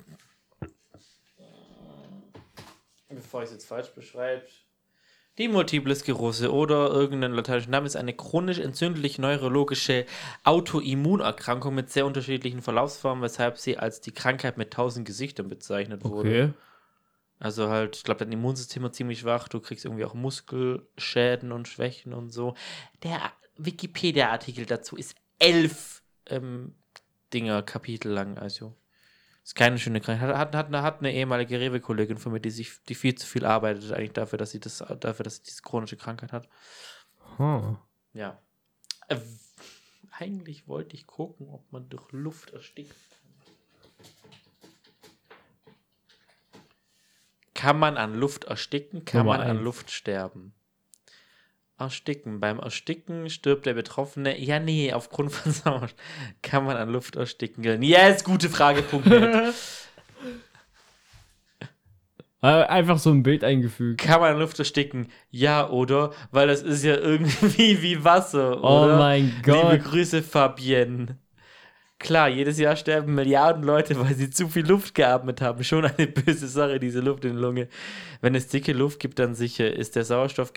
[3.09, 4.47] Bevor ich es jetzt falsch beschreibe.
[5.39, 10.05] Die Multiple Sklerose oder irgendeinen lateinischen Namen ist eine chronisch entzündliche neurologische
[10.45, 16.29] Autoimmunerkrankung mit sehr unterschiedlichen Verlaufsformen, weshalb sie als die Krankheit mit tausend Gesichtern bezeichnet wurde.
[16.29, 16.53] Okay.
[17.39, 21.67] Also halt, ich glaube, dein Immunsystem ist ziemlich schwach, du kriegst irgendwie auch Muskelschäden und
[21.67, 22.55] Schwächen und so.
[23.03, 23.33] Der
[23.65, 26.75] Wikipedia-Artikel dazu ist elf ähm,
[27.33, 28.77] Dinger, Kapitel lang, also
[29.45, 30.37] ist keine schöne Krankheit.
[30.37, 33.93] Hat, hat, hat, eine ehemalige Rewe-Kollegin von mir, die sich, die viel zu viel arbeitet
[33.93, 36.49] eigentlich dafür, dass sie das, dafür, dass sie diese chronische Krankheit hat.
[37.39, 37.77] Huh.
[38.15, 38.39] Ja.
[39.09, 39.17] Äh,
[40.13, 42.95] eigentlich wollte ich gucken, ob man durch Luft erstickt.
[47.55, 49.05] Kann man an Luft ersticken?
[49.05, 49.65] Kann Nummer man an eins.
[49.65, 50.55] Luft sterben?
[51.79, 52.39] Ersticken.
[52.41, 54.39] Beim Ersticken stirbt der Betroffene.
[54.39, 55.95] Ja, nee, aufgrund von Sauerstoff.
[56.43, 57.83] Kann man an Luft ersticken?
[57.83, 58.83] Yes, gute Frage.
[62.45, 64.01] Äh, Einfach so ein Bild eingefügt.
[64.01, 65.09] Kann man an Luft ersticken?
[65.31, 66.11] Ja, oder?
[66.33, 68.99] Weil das ist ja irgendwie wie Wasser, Oh oder?
[68.99, 69.85] mein Liebe Gott.
[69.85, 71.19] Grüße, Fabienne.
[72.03, 75.63] Klar, jedes Jahr sterben Milliarden Leute, weil sie zu viel Luft geatmet haben.
[75.63, 77.69] Schon eine böse Sache, diese Luft in der Lunge.
[78.21, 79.73] Wenn es dicke Luft gibt, dann sicher.
[79.73, 80.53] Ist der, Sauerstoff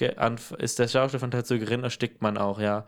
[0.57, 2.87] ist der Sauerstoffanteil zu gering, erstickt man auch, ja.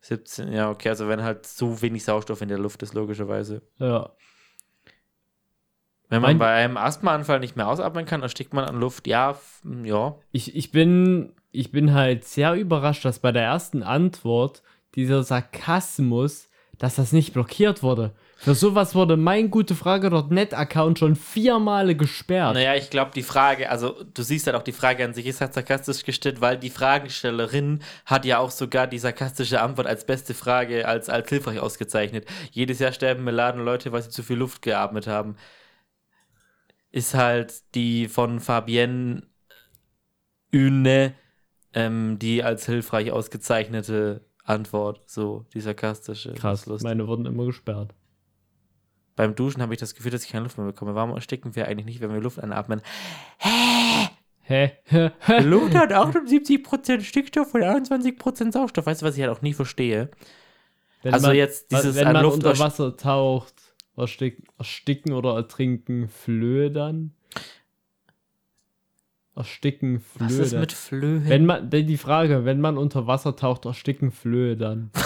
[0.00, 3.62] 17, ja, okay, also wenn halt zu wenig Sauerstoff in der Luft ist, logischerweise.
[3.78, 4.10] Ja.
[6.08, 9.06] Wenn man Mein- bei einem Asthmaanfall nicht mehr ausatmen kann, erstickt man an Luft.
[9.06, 10.16] Ja, f- ja.
[10.32, 14.62] Ich, ich, bin, ich bin halt sehr überrascht, dass bei der ersten Antwort
[14.94, 16.48] dieser Sarkasmus,
[16.78, 18.12] dass das nicht blockiert wurde.
[18.36, 22.54] Für sowas wurde mein gute Frage.net-Account schon vier Male gesperrt.
[22.54, 25.40] Naja, ich glaube, die Frage, also du siehst halt auch, die Frage an sich ist
[25.40, 30.34] halt sarkastisch gestellt, weil die Fragestellerin hat ja auch sogar die sarkastische Antwort als beste
[30.34, 32.26] Frage, als, als hilfreich ausgezeichnet.
[32.50, 35.36] Jedes Jahr sterben Milliarden Leute, weil sie zu viel Luft geatmet haben.
[36.90, 39.22] Ist halt die von Fabienne
[40.52, 41.14] Üne,
[41.72, 46.34] ähm, die als hilfreich ausgezeichnete Antwort, so die sarkastische.
[46.34, 46.84] Krass, lustig.
[46.84, 47.94] meine wurden immer gesperrt.
[49.16, 50.94] Beim Duschen habe ich das Gefühl, dass ich keine Luft mehr bekomme.
[50.94, 52.82] Warum ersticken wir eigentlich nicht, wenn wir Luft einatmen?
[53.38, 54.08] Hä?
[54.42, 54.72] Hä?
[55.40, 58.86] Luft hat 78% Stickstoff und 21% Sauerstoff.
[58.86, 60.10] Weißt du, was ich halt auch nie verstehe?
[61.02, 63.54] Wenn also man, jetzt dieses wenn an man Luft unter Wasser taucht,
[63.96, 67.14] erstick, ersticken oder ertrinken Flöhe dann?
[69.36, 71.28] Ersticken Flöhe Was ist mit Flöhen?
[71.28, 74.92] Wenn man, die Frage, wenn man unter Wasser taucht, ersticken Flöhe dann?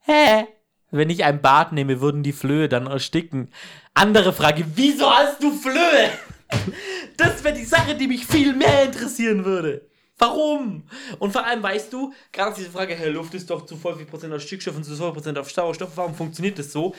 [0.00, 0.46] Hä?
[0.92, 3.48] Wenn ich ein Bad nehme, würden die Flöhe dann ersticken.
[3.94, 6.10] Andere Frage, wieso hast du Flöhe?
[7.16, 9.86] Das wäre die Sache, die mich viel mehr interessieren würde.
[10.18, 10.84] Warum?
[11.18, 14.06] Und vor allem weißt du, gerade diese Frage, hey, Luft ist doch zu voll viel
[14.06, 16.94] Prozent auf Stickstoff und zu voll Prozent auf Sauerstoff, warum funktioniert das so?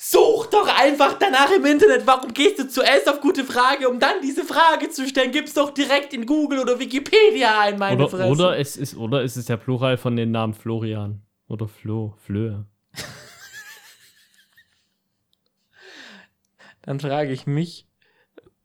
[0.00, 4.22] Such doch einfach danach im Internet, warum gehst du zuerst auf gute Frage, um dann
[4.22, 5.32] diese Frage zu stellen?
[5.32, 8.28] Gib's doch direkt in Google oder Wikipedia ein, meine Oder, Fresse.
[8.30, 11.22] oder, es ist, oder es ist der Plural von den Namen Florian.
[11.48, 12.66] Oder Flo, Flöhe.
[16.82, 17.88] Dann frage ich mich,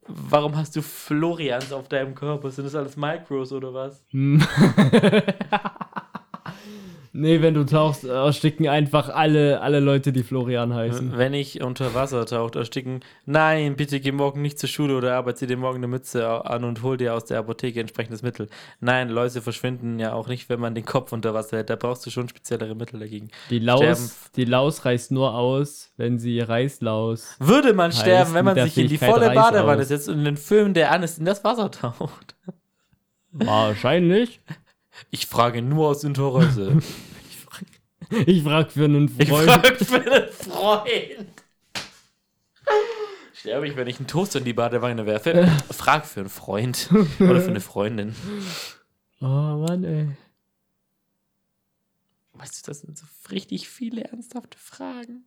[0.06, 2.52] warum hast du Florians auf deinem Körper?
[2.52, 4.06] Sind das alles Micros oder was?
[7.16, 11.16] Nee, wenn du tauchst, ersticken einfach alle, alle Leute, die Florian heißen.
[11.16, 13.01] Wenn ich unter Wasser taucht, ersticken.
[13.28, 16.82] Nein, bitte geh morgen nicht zur Schule oder arbeite dir morgen eine Mütze an und
[16.82, 18.49] hol dir aus der Apotheke entsprechendes Mittel.
[18.80, 21.70] Nein, Läuse verschwinden ja auch nicht, wenn man den Kopf unter Wasser hält.
[21.70, 23.30] Da brauchst du schon speziellere Mittel dagegen.
[23.51, 23.86] Die Sterben.
[23.86, 27.36] Laus, die Laus reißt nur aus, wenn sie Reißlaus.
[27.39, 29.88] Würde man Heißt sterben, wenn man sich in die volle Reis Badewanne aus.
[29.89, 32.36] setzt und in den Film, der an ist, in das Wasser taucht?
[33.32, 34.41] Wahrscheinlich.
[35.12, 36.80] Ich frage nur aus Interesse.
[38.28, 39.50] Ich frag für einen Ich Freund.
[39.50, 41.28] frage für einen Freund.
[43.34, 45.48] Sterbe ich, wenn ich einen Toast in die Badewanne werfe?
[45.72, 46.89] Frag für einen Freund
[47.20, 48.14] oder für eine Freundin.
[49.20, 50.10] Oh Mann, ey.
[52.34, 55.26] Weißt du, das sind so richtig viele ernsthafte Fragen.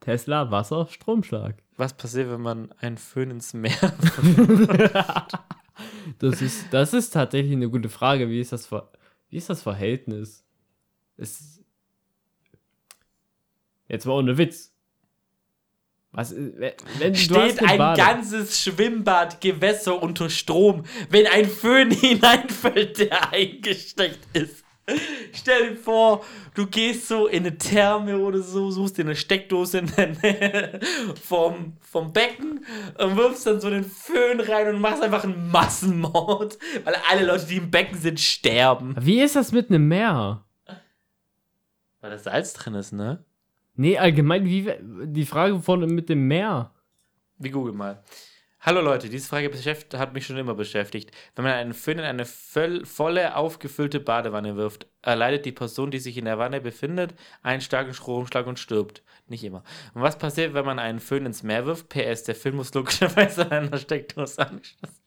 [0.00, 1.56] Tesla, Wasser, Stromschlag.
[1.76, 3.72] Was passiert, wenn man einen Föhn ins Meer?
[6.18, 8.28] Das ist, das ist tatsächlich eine gute Frage.
[8.28, 8.90] Wie ist das, Ver
[9.30, 10.44] wie ist das Verhältnis?
[11.16, 11.60] Es
[13.88, 14.72] Jetzt mal ohne Witz.
[16.12, 16.54] Was ist,
[16.98, 24.63] wenn, Steht ein Bade- ganzes Schwimmbadgewässer unter Strom, wenn ein Föhn hineinfällt, der eingesteckt ist.
[25.32, 26.24] Stell dir vor,
[26.54, 30.80] du gehst so in eine Therme oder so, suchst dir eine Steckdose in der Nähe
[31.22, 32.64] vom, vom Becken
[32.98, 37.46] und wirfst dann so den Föhn rein und machst einfach einen Massenmord, weil alle Leute,
[37.46, 38.94] die im Becken sind, sterben.
[39.00, 40.44] Wie ist das mit einem Meer?
[42.00, 43.24] Weil da Salz drin ist, ne?
[43.76, 44.70] Nee, allgemein, wie
[45.06, 46.70] die Frage von mit dem Meer.
[47.38, 48.04] Wir googeln mal.
[48.66, 49.50] Hallo Leute, diese Frage
[49.98, 51.10] hat mich schon immer beschäftigt.
[51.36, 55.98] Wenn man einen Föhn in eine voll, volle, aufgefüllte Badewanne wirft, erleidet die Person, die
[55.98, 57.12] sich in der Wanne befindet,
[57.42, 59.02] einen starken Stromschlag und stirbt.
[59.26, 59.64] Nicht immer.
[59.92, 61.90] Und was passiert, wenn man einen Föhn ins Meer wirft?
[61.90, 65.03] PS, der Föhn muss logischerweise an einer Steckdose angeschlossen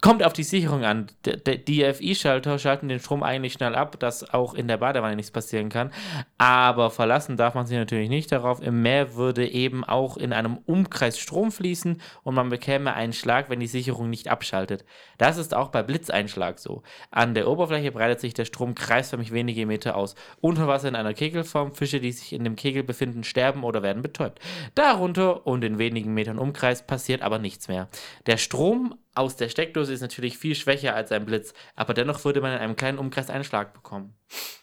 [0.00, 1.06] Kommt auf die Sicherung an.
[1.24, 5.92] DFI-Schalter schalten den Strom eigentlich schnell ab, dass auch in der Badewanne nichts passieren kann.
[6.36, 8.60] Aber verlassen darf man sich natürlich nicht darauf.
[8.60, 13.48] Im Meer würde eben auch in einem Umkreis Strom fließen und man bekäme einen Schlag,
[13.48, 14.84] wenn die Sicherung nicht abschaltet.
[15.16, 16.82] Das ist auch bei Blitzeinschlag so.
[17.10, 20.16] An der Oberfläche breitet sich der Strom kreisförmig wenige Meter aus.
[20.40, 21.72] Unter Wasser in einer Kegelform.
[21.72, 24.40] Fische, die sich in dem Kegel befinden, sterben oder werden betäubt.
[24.74, 27.88] Darunter und in wenigen Metern Umkreis passiert aber nichts mehr.
[28.26, 32.40] Der Strom aus der Steckdose ist natürlich viel schwächer als ein Blitz, aber dennoch würde
[32.40, 34.14] man in einem kleinen Umkreis einen Schlag bekommen.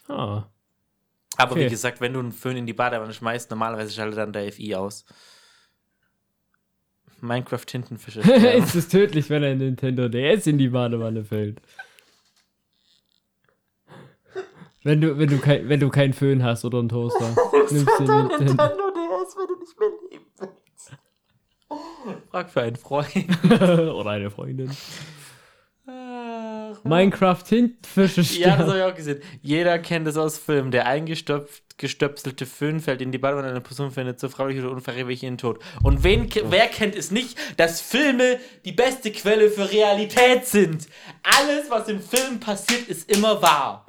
[0.08, 0.44] Ah.
[1.38, 1.66] Aber Okay.
[1.66, 4.74] wie gesagt, wenn du einen Föhn in die Badewanne schmeißt, normalerweise schaltet dann der FI
[4.74, 5.04] aus.
[7.20, 8.22] Minecraft Tintenfische.
[8.22, 8.44] sterben.
[8.62, 11.60] es ist tödlich, wenn ein Nintendo DS in die Badewanne fällt.
[14.84, 17.28] Wenn du, wenn du, kein, wenn du keinen Föhn hast oder einen Toaster,
[17.70, 18.54] nimmst du Nintendo.
[18.54, 20.11] DS, wenn du nicht mehr.
[22.30, 23.12] Frag für einen Freund.
[23.44, 24.70] oder eine Freundin.
[25.86, 28.66] Ach, Minecraft Tintenfische Ja, das sterben.
[28.68, 29.20] habe ich auch gesehen.
[29.40, 30.70] Jeder kennt es aus Filmen.
[30.70, 35.22] Der eingestöpft, gestöpselte Föhn fällt in die Badewanne, eine Person findet so freiwillig oder unfreiwillig
[35.24, 35.58] ihren Tod.
[35.82, 40.86] Und wen, wer kennt es nicht, dass Filme die beste Quelle für Realität sind?
[41.22, 43.86] Alles, was im Film passiert, ist immer wahr.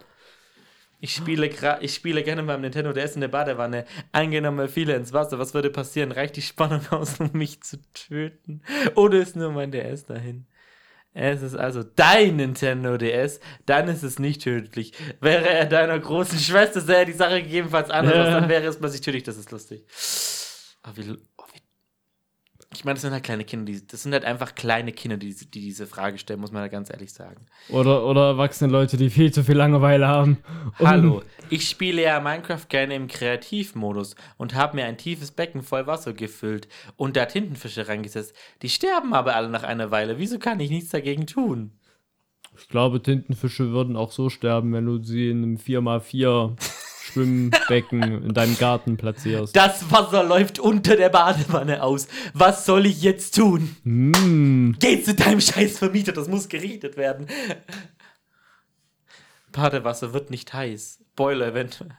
[1.04, 1.50] Ich spiele,
[1.82, 3.84] ich spiele gerne beim Nintendo DS in der Badewanne.
[4.14, 5.38] Angenommen, viele ins Wasser.
[5.38, 6.14] Was würde passieren?
[6.14, 8.62] Reicht die Spannung aus, um mich zu töten?
[8.96, 10.46] Oder ist nur mein DS dahin?
[11.14, 14.94] Es ist also dein Nintendo DS, dann ist es nicht tödlich.
[15.20, 18.40] Wäre er deiner großen Schwester, sähe die Sache gegebenenfalls anders Ja.
[18.40, 19.24] dann wäre es plötzlich tödlich.
[19.24, 19.84] Das ist lustig.
[20.96, 21.18] Wie, oh, wie,
[22.76, 25.34] Ich meine, das sind halt kleine Kinder, die, das sind halt einfach kleine Kinder, die,
[25.34, 27.46] die diese Frage stellen, muss man ja ganz ehrlich sagen.
[27.70, 30.38] Oder, oder erwachsene Leute, die viel zu viel Langeweile haben.
[30.80, 35.62] Und- Hallo, ich spiele ja Minecraft gerne im Kreativmodus und habe mir ein tiefes Becken
[35.62, 36.68] voll Wasser gefüllt
[36.98, 38.36] und da Tintenfische reingesetzt.
[38.62, 40.18] Die sterben aber alle nach einer Weile.
[40.18, 41.72] Wieso kann ich nichts dagegen tun?
[42.58, 46.56] Ich glaube, Tintenfische würden auch so sterben, wenn du sie in einem 4x4
[47.14, 49.56] Schwimmbecken in deinem Garten platzierst.
[49.56, 52.08] Das Wasser läuft unter der Badewanne aus.
[52.34, 53.76] Was soll ich jetzt tun?
[53.84, 54.72] Mm.
[54.80, 57.28] Geh zu deinem scheiß Vermieter, das muss gerichtet werden.
[59.52, 61.04] Badewasser wird nicht heiß.
[61.16, 61.92] Boiler eventuell.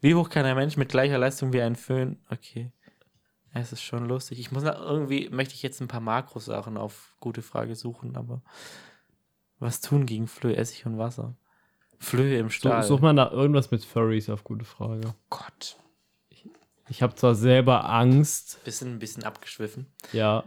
[0.00, 2.18] Wie hoch kann ein Mensch mit gleicher Leistung wie ein Föhn?
[2.30, 2.72] Okay.
[3.52, 4.38] Es ist schon lustig.
[4.38, 8.42] Ich muss nach, irgendwie, möchte ich jetzt ein paar Makrosachen auf gute Frage suchen, aber
[9.58, 11.34] was tun gegen Flöhe, Essig und Wasser?
[11.98, 12.82] Flöhe im So, Stahl.
[12.82, 15.14] such mal nach irgendwas mit Furries auf gute Frage.
[15.30, 15.76] Gott.
[16.90, 19.86] Ich habe zwar selber Angst, Bisschen, ein bisschen abgeschwiffen.
[20.12, 20.44] ja.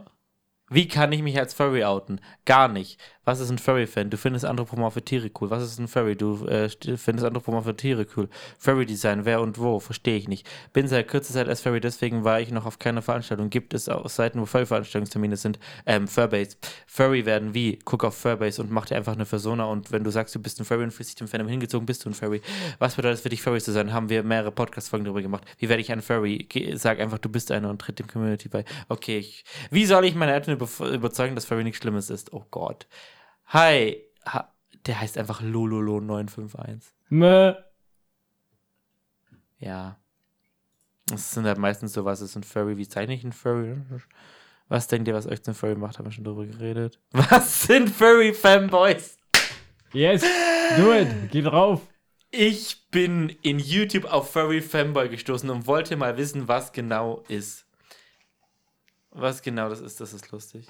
[0.68, 2.18] Wie kann ich mich als Furry outen?
[2.46, 2.98] Gar nicht.
[3.24, 4.10] Was ist ein Furry-Fan?
[4.10, 5.48] Du findest anthropomorphe Tiere cool.
[5.48, 6.16] Was ist ein Furry?
[6.16, 8.28] Du äh, st- findest anthropomorphe Tiere cool.
[8.58, 9.78] Furry-Design, wer und wo?
[9.78, 10.44] Verstehe ich nicht.
[10.72, 13.48] Bin seit kurzer Zeit als Furry, deswegen war ich noch auf keiner Veranstaltung.
[13.48, 15.60] Gibt es auch Seiten, wo Furry-Veranstaltungstermine sind?
[15.86, 16.56] Ähm, Furbase.
[16.88, 17.78] Furry werden wie?
[17.84, 20.58] Guck auf Furbase und mach dir einfach eine Persona und wenn du sagst, du bist
[20.58, 22.42] ein Furry und fühlst dich dem Fandom hingezogen, bist du ein Furry.
[22.80, 23.92] Was bedeutet es für dich, Furry zu sein?
[23.92, 25.44] Haben wir mehrere Podcast-Folgen darüber gemacht.
[25.58, 26.48] Wie werde ich ein Furry?
[26.74, 28.64] Sag einfach, du bist einer und tritt dem Community bei.
[28.88, 32.32] Okay, ich, wie soll ich meine Eltern über, überzeugen, dass Furry nichts Schlimmes ist?
[32.32, 32.88] Oh Gott.
[33.52, 34.02] Hi.
[34.26, 34.50] Ha,
[34.86, 36.80] der heißt einfach Lololo951.
[37.10, 37.54] Meh.
[39.58, 39.98] Ja.
[41.06, 42.78] Das sind halt meistens so, was ist ein Furry?
[42.78, 43.76] Wie zeichne ich ein Furry?
[44.68, 45.98] Was denkt ihr, was euch zum Furry macht?
[45.98, 46.98] Haben wir schon drüber geredet.
[47.12, 49.18] Was sind Furry-Fanboys?
[49.92, 50.24] Yes,
[50.78, 51.08] do it.
[51.30, 51.82] Geh drauf.
[52.30, 57.66] Ich bin in YouTube auf Furry Fanboy gestoßen und wollte mal wissen, was genau ist.
[59.10, 60.66] Was genau das ist, das ist lustig.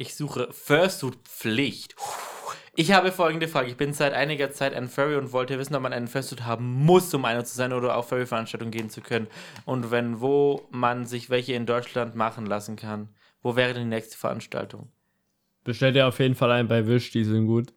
[0.00, 1.94] Ich suche Fursuit-Pflicht.
[2.74, 3.68] Ich habe folgende Frage.
[3.68, 6.72] Ich bin seit einiger Zeit ein Furry und wollte wissen, ob man einen Fursuit haben
[6.72, 9.26] muss, um einer zu sein oder auf Furry-Veranstaltungen gehen zu können.
[9.66, 13.10] Und wenn, wo man sich welche in Deutschland machen lassen kann.
[13.42, 14.90] Wo wäre denn die nächste Veranstaltung?
[15.64, 17.74] Bestell dir auf jeden Fall ein bei Wish, die sind gut.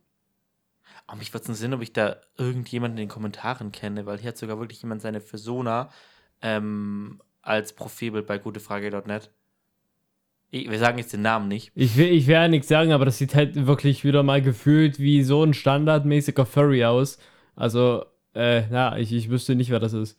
[1.08, 4.30] Aber mich würde es interessieren, ob ich da irgendjemanden in den Kommentaren kenne, weil hier
[4.30, 5.90] hat sogar wirklich jemand seine Persona
[6.42, 9.30] ähm, als Profilbild bei gutefrage.net.
[10.56, 11.72] Ich- Wir sagen jetzt den Namen nicht.
[11.74, 15.00] Ich will, ich will ja nichts sagen, aber das sieht halt wirklich wieder mal gefühlt
[15.00, 17.18] wie so ein standardmäßiger Furry aus.
[17.56, 20.16] Also, äh, ja, ich, ich wüsste nicht, wer das ist.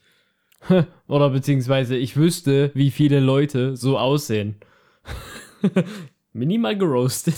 [1.07, 4.57] Oder beziehungsweise ich wüsste, wie viele Leute so aussehen.
[6.33, 7.37] Minimal geroastet.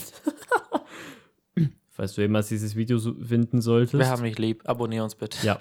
[1.91, 3.99] Falls du jemals dieses Video finden solltest.
[3.99, 4.63] Wir haben dich lieb.
[4.67, 5.45] Abonnier uns bitte.
[5.47, 5.61] Ja.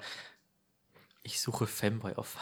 [1.22, 2.36] Ich suche Fanboy auf.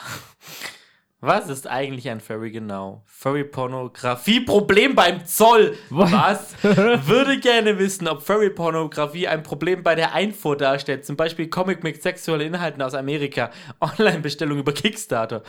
[1.27, 3.03] Was ist eigentlich ein Furry genau?
[3.07, 5.75] Furry-Pornografie, Problem beim Zoll.
[5.89, 6.55] Was?
[6.62, 11.07] Würde gerne wissen, ob Furry-Pornografie ein Problem bei der Einfuhr darstellt.
[11.07, 13.51] Zum Beispiel Comic mit sexuellen Inhalten aus Amerika.
[13.81, 15.43] Online-Bestellung über Kickstarter.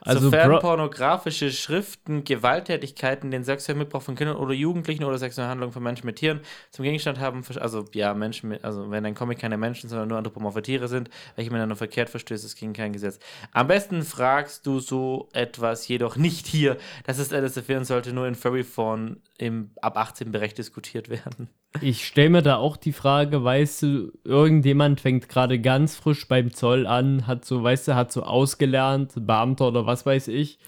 [0.00, 5.72] Also, Sofern pornografische Schriften Gewalttätigkeiten, den sexuellen Missbrauch von Kindern oder Jugendlichen oder sexuelle Handlungen
[5.72, 6.40] von Menschen mit Tieren
[6.70, 10.18] zum Gegenstand haben, also ja, Menschen mit, also wenn ein Comic keine Menschen, sondern nur
[10.18, 13.18] anthropomorphe Tiere sind, welche miteinander verkehrt verstößt, ist gegen kein Gesetz.
[13.52, 16.76] Am besten fragst du so etwas jedoch nicht hier.
[17.04, 21.48] Das ist LSFW und sollte nur in Furry-Form im ab 18 Bereich diskutiert werden.
[21.82, 26.52] Ich stelle mir da auch die Frage, weißt du, irgendjemand fängt gerade ganz frisch beim
[26.52, 30.58] Zoll an, hat so, weißt du, hat so ausgelernt, Beamter oder was weiß ich,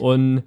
[0.00, 0.42] und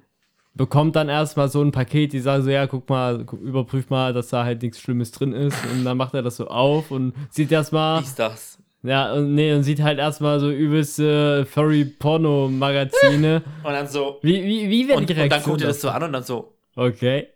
[0.54, 4.28] bekommt dann erstmal so ein Paket, die sagen so, ja, guck mal, überprüf mal, dass
[4.28, 7.50] da halt nichts Schlimmes drin ist, und dann macht er das so auf und sieht
[7.50, 8.58] erstmal, Ist das?
[8.82, 13.42] ja, und nee, und sieht halt erstmal so übelste Furry-Porno-Magazine.
[13.64, 15.52] Und dann so, Wie, wie, wie wird und, die und dann Reaktion?
[15.54, 17.28] guckt er das so an und dann so, Okay.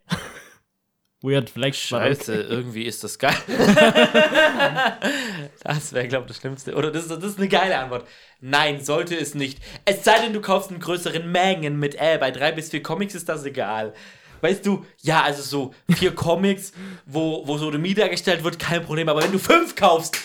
[1.23, 1.79] Weird Flex.
[1.79, 3.35] Scheiße, irgendwie ist das geil.
[5.63, 6.75] das wäre, glaube ich, das Schlimmste.
[6.75, 8.07] Oder das, ist- das ist eine geile Antwort.
[8.41, 9.59] Nein, sollte es nicht.
[9.85, 13.15] Es sei denn, du kaufst in größeren Mengen mit, äh, bei drei bis vier Comics
[13.15, 13.93] ist das egal.
[14.41, 16.73] Weißt du, ja, also so vier Comics,
[17.05, 19.09] wo, wo Sodomie dargestellt wird, kein Problem.
[19.11, 20.17] Aber wenn du fünf kaufst,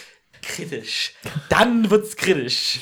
[0.41, 1.13] kritisch.
[1.49, 2.79] Dann wird's kritisch.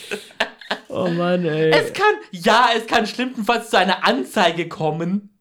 [0.89, 1.72] Oh Mann, ey.
[1.72, 5.32] Es kann, ja, es kann schlimmstenfalls zu einer Anzeige kommen.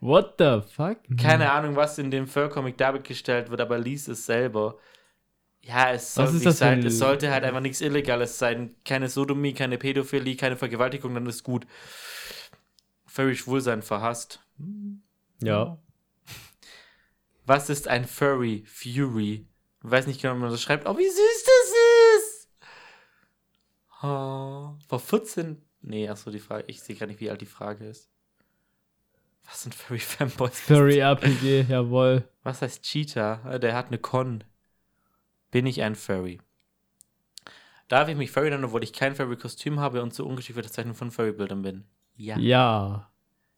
[0.00, 0.98] What the fuck?
[1.20, 4.78] Keine Ahnung, was in dem Fur-Comic dargestellt wird, aber lies es selber.
[5.62, 8.74] Ja, es, soll sein, ein- es sollte halt einfach nichts Illegales sein.
[8.86, 11.66] Keine Sodomie, keine Pädophilie, keine Vergewaltigung, dann ist gut.
[13.04, 14.40] Furry Schwulsein verhasst.
[15.42, 15.76] Ja.
[17.44, 18.64] Was ist ein Furry?
[18.66, 19.46] Fury.
[19.84, 20.86] Ich weiß nicht genau, wie man das schreibt.
[20.86, 21.72] Oh, wie süß das
[22.18, 22.48] ist!
[24.02, 25.60] Oh, vor 14.
[25.82, 26.64] Nee, achso, die Frage.
[26.68, 28.09] Ich sehe gar nicht, wie alt die Frage ist.
[29.50, 30.60] Was sind Furry Fanboys?
[30.60, 32.24] Furry RPG, jawohl.
[32.42, 33.40] Was heißt Cheetah?
[33.44, 34.44] Ah, Der hat eine Con.
[35.50, 36.40] Bin ich ein Furry?
[37.88, 41.10] Darf ich mich Furry nennen, obwohl ich kein Furry-Kostüm habe und so ungeschickte Zeichnung von
[41.10, 41.84] Furry-Bildern bin?
[42.16, 42.38] Ja.
[42.38, 43.10] Ja.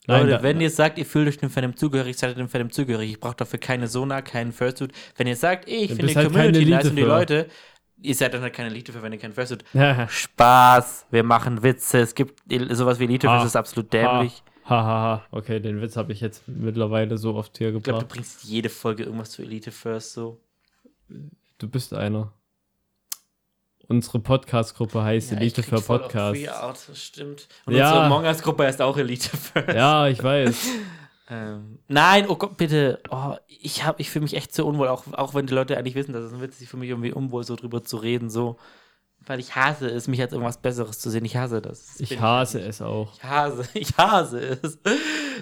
[0.07, 2.73] Leute, da- wenn ihr sagt, ihr fühlt euch dem Fandom zugehörig, seid ihr dem Fandom
[2.73, 3.11] zugehörig.
[3.11, 4.93] Ich brauche dafür keine Sona, keinen Fursuit.
[5.17, 7.09] Wenn ihr sagt, ich finde die halt Community nice und die für.
[7.09, 7.49] Leute,
[8.01, 9.65] ihr seid dann halt keine Elite für, wenn ihr keinen Fursuit.
[10.09, 11.99] Spaß, wir machen Witze.
[12.01, 12.41] Es gibt
[12.71, 14.43] sowas wie Elite, das ist absolut dämlich.
[14.65, 15.27] Ha, ha.
[15.31, 18.09] Okay, den Witz habe ich jetzt mittlerweile so oft hier Ich glaube, du gebracht.
[18.09, 20.41] bringst jede Folge irgendwas zu Elite First so.
[21.59, 22.33] Du bist einer.
[23.89, 27.49] Unsere Podcast-Gruppe heißt Ja, Elite für das stimmt.
[27.67, 27.89] Und Ja.
[27.89, 29.69] unsere Among Us-Gruppe heißt auch Elite First.
[29.69, 30.67] Ja, ich weiß.
[31.31, 33.01] Ähm, nein, oh Gott, bitte.
[33.09, 35.95] Oh, ich hab, ich fühle mich echt so unwohl, auch, auch wenn die Leute eigentlich
[35.95, 36.63] wissen, dass es ein Witz ist.
[36.63, 38.59] Ich fühle mich irgendwie unwohl, so drüber zu reden, so.
[39.27, 41.25] Weil ich hasse es, mich als irgendwas Besseres zu sehen.
[41.25, 42.01] Ich hasse das.
[42.01, 42.71] Ich hasse eigentlich.
[42.71, 43.13] es auch.
[43.15, 44.79] Ich hasse, ich hasse es.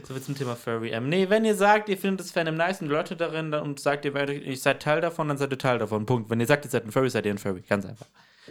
[0.07, 0.91] So viel zum Thema Furry.
[0.91, 3.81] Ähm, nee, wenn ihr sagt, ihr findet das Fandom nice und Leute darin dann, und
[3.81, 6.05] sagt, ihr, werdet- ihr seid Teil davon, dann seid ihr Teil davon.
[6.05, 6.29] Punkt.
[6.29, 7.63] Wenn ihr sagt, ihr seid ein Furry, seid ihr ein Furry.
[7.63, 8.07] Ganz einfach.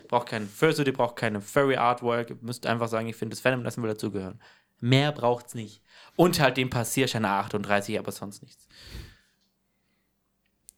[0.07, 2.29] Braucht keinen Fursuit, ihr braucht keine Furry Artwork.
[2.31, 4.39] Ihr müsst einfach sagen, ich finde das Fandom nice und will dazugehören.
[4.79, 5.83] Mehr braucht's nicht.
[6.15, 8.67] Und halt den Passierschein 38, aber sonst nichts.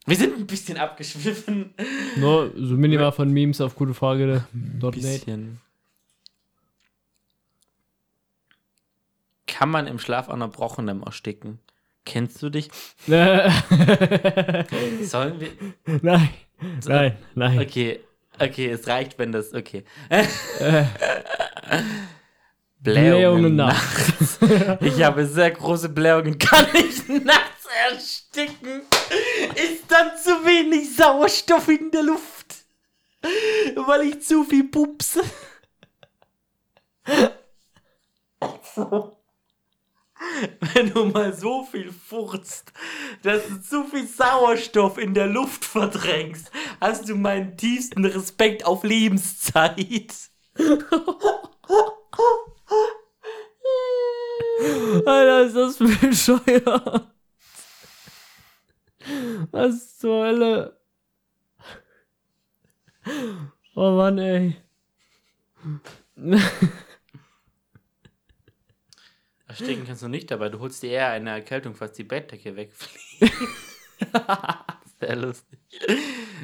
[0.05, 1.73] Wir sind ein bisschen abgeschwiffen.
[2.17, 4.45] Nur so minimal von Memes auf gute Frage.
[4.53, 5.61] Dort bisschen.
[9.47, 11.59] Kann man im Schlaf an Erbrochenem ersticken?
[12.03, 12.69] Kennst du dich?
[13.05, 13.51] Nein,
[15.03, 15.51] Sollen wir.
[16.87, 17.59] nein, nein.
[17.59, 17.99] Okay,
[18.39, 19.53] okay, es reicht, wenn das.
[19.53, 19.83] Okay.
[20.09, 20.23] Äh,
[22.79, 24.39] Blähungen Blähungen nachts.
[24.81, 26.39] Ich habe sehr große Blähungen.
[26.39, 27.50] Kann ich nachts
[27.89, 28.81] ersticken?
[29.55, 32.55] Ist dann zu wenig Sauerstoff in der Luft?
[33.75, 35.23] Weil ich zu viel pupse.
[40.73, 42.71] Wenn du mal so viel furzt,
[43.23, 48.83] dass du zu viel Sauerstoff in der Luft verdrängst, hast du meinen tiefsten Respekt auf
[48.83, 50.15] Lebenszeit.
[55.05, 57.10] Alter, ist das bescheuert.
[59.51, 60.79] Was zur Hölle?
[63.75, 64.55] Oh Mann, ey.
[69.47, 70.49] Ersticken kannst du nicht dabei.
[70.49, 73.33] Du holst dir eher eine Erkältung, falls die Bettdecke wegfliegt.
[74.99, 75.59] Sehr lustig.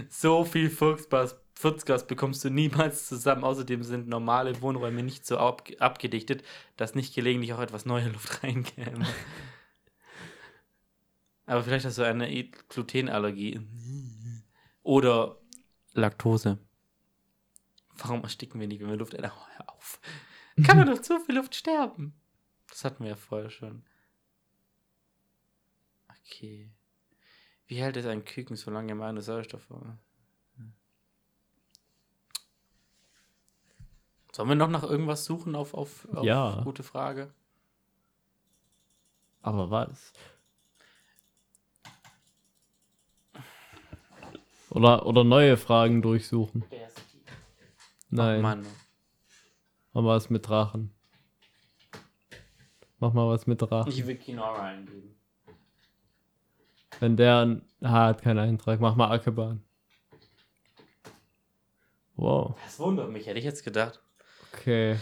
[0.09, 3.43] So viel Fuchsgas, Fuchsgas bekommst du niemals zusammen.
[3.43, 6.43] Außerdem sind normale Wohnräume nicht so ab, abgedichtet,
[6.75, 9.05] dass nicht gelegentlich auch etwas neue Luft reinkäme.
[11.47, 12.29] Aber vielleicht hast du eine
[12.69, 13.59] Glutenallergie.
[14.83, 15.37] Oder
[15.93, 16.59] Laktose.
[17.97, 19.31] Warum ersticken wir nicht, wenn wir Luft ändern?
[19.55, 19.99] Hör auf.
[20.63, 22.13] Kann man doch zu viel Luft sterben?
[22.69, 23.83] Das hatten wir ja vorher schon.
[26.21, 26.71] Okay.
[27.65, 29.97] Wie hält es ein Küken, solange er meine Sauerstoff war?
[34.33, 36.61] Sollen wir noch nach irgendwas suchen auf, auf, auf Ja.
[36.63, 37.33] gute Frage?
[39.41, 40.13] Aber was?
[44.77, 46.63] Oder, oder neue Fragen durchsuchen.
[48.11, 48.65] Nein, Mann.
[49.91, 50.93] mach mal was mit Drachen.
[52.99, 53.91] Mach mal was mit Drachen.
[53.91, 55.15] Ich will Kinora eingeben.
[56.99, 59.63] Wenn der ein- ah, hat keinen Eintrag, mach mal Ackerbahn.
[62.15, 63.99] Wow, Das wundert mich, hätte ich jetzt gedacht.
[64.53, 64.97] okay.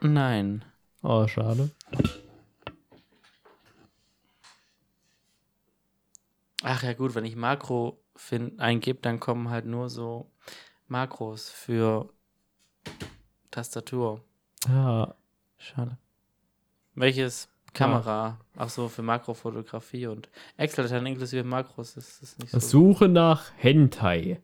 [0.00, 0.62] Nein.
[1.02, 1.70] Oh, schade.
[6.62, 10.30] Ach ja, gut, wenn ich Makro find, eingebe, dann kommen halt nur so
[10.88, 12.08] Makros für
[13.50, 14.22] Tastatur.
[14.68, 15.14] Ja,
[15.58, 15.96] Schade.
[16.94, 18.38] Welches Kamera?
[18.56, 21.94] Ach so, für Makrofotografie und Excel-Dateien inklusive Makros.
[21.94, 22.58] Das ist nicht so.
[22.58, 24.40] Suche nach Hentai.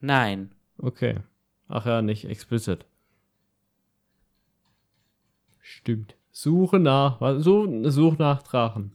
[0.00, 0.52] Nein.
[0.78, 1.20] Okay.
[1.68, 2.84] Ach ja, nicht explicit.
[5.60, 6.14] Stimmt.
[6.30, 8.92] Suche nach, was- such nach Drachen.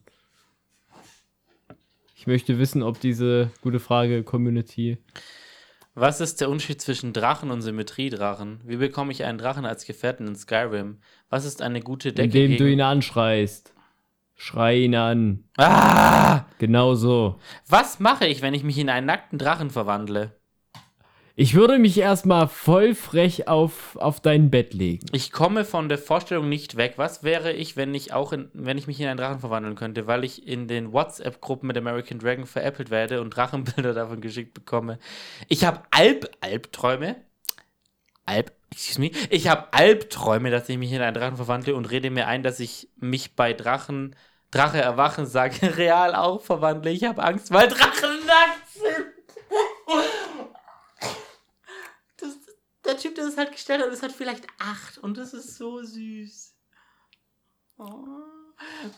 [2.23, 4.97] Ich möchte wissen, ob diese gute Frage Community.
[5.93, 8.61] Was ist der Unterschied zwischen Drachen und Symmetriedrachen?
[8.63, 10.99] Wie bekomme ich einen Drachen als Gefährten in Skyrim?
[11.29, 12.79] Was ist eine gute Decke Indem du gegen...
[12.79, 13.73] ihn anschreist.
[14.35, 15.43] Schrei ihn an.
[15.57, 16.45] Ah!
[16.59, 17.41] Genau so.
[17.67, 20.39] Was mache ich, wenn ich mich in einen nackten Drachen verwandle?
[21.35, 25.07] Ich würde mich erstmal voll frech auf, auf dein Bett legen.
[25.13, 26.93] Ich komme von der Vorstellung nicht weg.
[26.97, 30.05] Was wäre ich, wenn ich auch in, wenn ich mich in einen Drachen verwandeln könnte,
[30.05, 34.99] weil ich in den WhatsApp-Gruppen mit American Dragon veräppelt werde und Drachenbilder davon geschickt bekomme?
[35.47, 37.15] Ich habe Alb Albträume.
[38.25, 42.11] Alb, excuse me, ich habe Albträume, dass ich mich in einen Drachen verwandle und rede
[42.11, 44.15] mir ein, dass ich mich bei Drachen,
[44.51, 46.91] Drache erwachen, sage real auch verwandle.
[46.91, 49.13] Ich habe Angst, weil Drachen nackt sind.
[52.85, 55.81] Der Typ, der das halt gestellt hat, ist halt vielleicht acht und das ist so
[55.83, 56.55] süß.
[57.77, 58.05] Oh.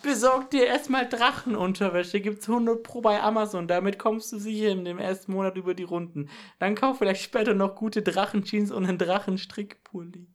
[0.04, 2.20] Besorg dir erstmal Drachenunterwäsche.
[2.20, 3.68] Gibt's 100 Pro bei Amazon.
[3.68, 6.30] Damit kommst du sicher in dem ersten Monat über die Runden.
[6.60, 10.28] Dann kauf vielleicht später noch gute Drachenjeans und einen Drachenstrickpulli.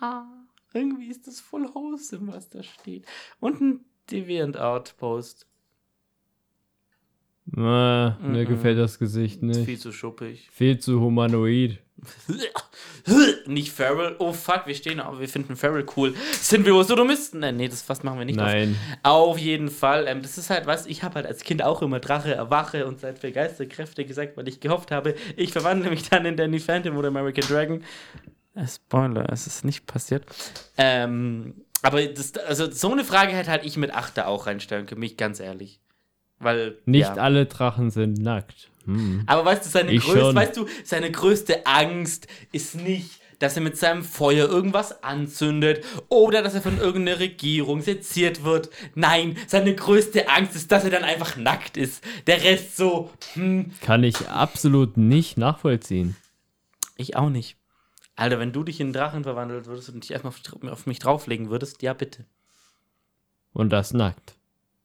[0.00, 0.24] Ah,
[0.72, 3.06] irgendwie ist das voll wholesome, was da steht.
[3.38, 5.46] Und ein Deviant Outpost.
[7.54, 8.46] Äh, mir Mhm.
[8.46, 9.64] gefällt das Gesicht Ist nicht.
[9.66, 10.48] viel zu schuppig.
[10.52, 11.78] Viel zu humanoid.
[13.46, 14.16] Nicht Feral.
[14.18, 15.20] Oh fuck, wir stehen auf.
[15.20, 16.14] Wir finden Feral cool.
[16.32, 17.42] Sind wir Sodomisten?
[17.42, 18.36] Äh, nee, das was machen wir nicht.
[18.36, 18.76] Nein.
[19.02, 20.06] Auf jeden Fall.
[20.08, 23.00] Ähm, das ist halt was, ich habe halt als Kind auch immer Drache, Erwache und
[23.00, 26.96] seit für Geisterkräfte gesagt, weil ich gehofft habe, ich verwandle mich dann in Danny Phantom
[26.96, 27.84] oder American Dragon.
[28.54, 30.24] Äh, Spoiler, es ist nicht passiert.
[30.76, 35.00] Ähm, aber das, also so eine Frage hätte halt ich mit Achter auch reinstellen können,
[35.00, 35.80] mich ganz ehrlich.
[36.38, 36.78] Weil.
[36.84, 37.14] Nicht ja.
[37.14, 38.71] alle Drachen sind nackt.
[38.84, 39.22] Hm.
[39.26, 40.34] Aber weißt du, seine Ich größte, schon.
[40.36, 46.42] weißt du, seine größte Angst ist nicht, dass er mit seinem Feuer irgendwas anzündet oder
[46.42, 48.70] dass er von irgendeiner Regierung seziert wird.
[48.94, 52.04] Nein, seine größte Angst ist, dass er dann einfach nackt ist.
[52.28, 56.14] Der Rest so, hm, Kann ich absolut nicht nachvollziehen.
[56.96, 57.56] ich auch nicht.
[58.14, 61.00] Alter, wenn du dich in einen Drachen verwandelt würdest und dich erstmal auf, auf mich
[61.00, 62.26] drauflegen würdest, ja bitte.
[63.52, 64.36] Und das nackt.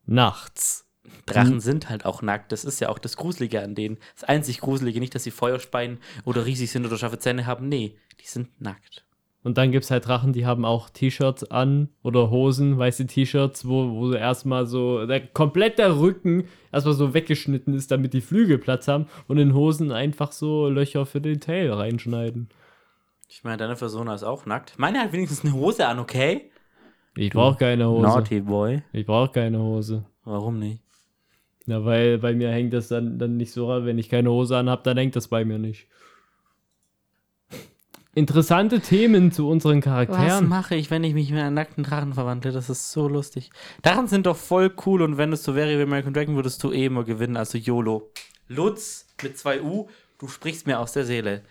[0.08, 0.87] Nachts.
[1.26, 1.60] Drachen Mhm.
[1.60, 2.52] sind halt auch nackt.
[2.52, 3.98] Das ist ja auch das Gruselige an denen.
[4.16, 7.68] Das einzig Gruselige, nicht, dass sie Feuer speien oder riesig sind oder scharfe Zähne haben.
[7.70, 9.04] Nee, die sind nackt.
[9.44, 13.66] Und dann gibt es halt Drachen, die haben auch T-Shirts an oder Hosen, weiße T-Shirts,
[13.68, 18.90] wo, wo erstmal so der komplette Rücken erstmal so weggeschnitten ist, damit die Flügel Platz
[18.90, 22.50] haben und in Hosen einfach so Löcher für den Tail reinschneiden.
[23.30, 24.74] Ich meine, deine Persona ist auch nackt.
[24.78, 26.52] Meine hat wenigstens eine Hose an, okay?
[27.16, 28.02] Ich brauche keine Hose.
[28.04, 28.84] Naughty Boy.
[28.92, 30.04] Ich brauche keine Hose.
[30.26, 30.82] Warum nicht?
[31.68, 34.86] Na, weil bei mir hängt das dann, dann nicht so, wenn ich keine Hose anhab,
[34.86, 35.88] dann hängt das bei mir nicht.
[38.16, 40.48] Interessante Themen zu unseren Was Charakteren.
[40.48, 42.54] mache ich, wenn ich mich in einen nackten Drachen verwandle?
[42.54, 43.52] Das ist so lustig.
[43.84, 46.72] Drachen sind doch voll cool und wenn es so wäre wie American Dragon, würdest du
[46.72, 48.10] eh immer gewinnen, also YOLO.
[48.48, 49.88] Lutz mit zwei U,
[50.20, 51.44] du sprichst mir aus der Seele.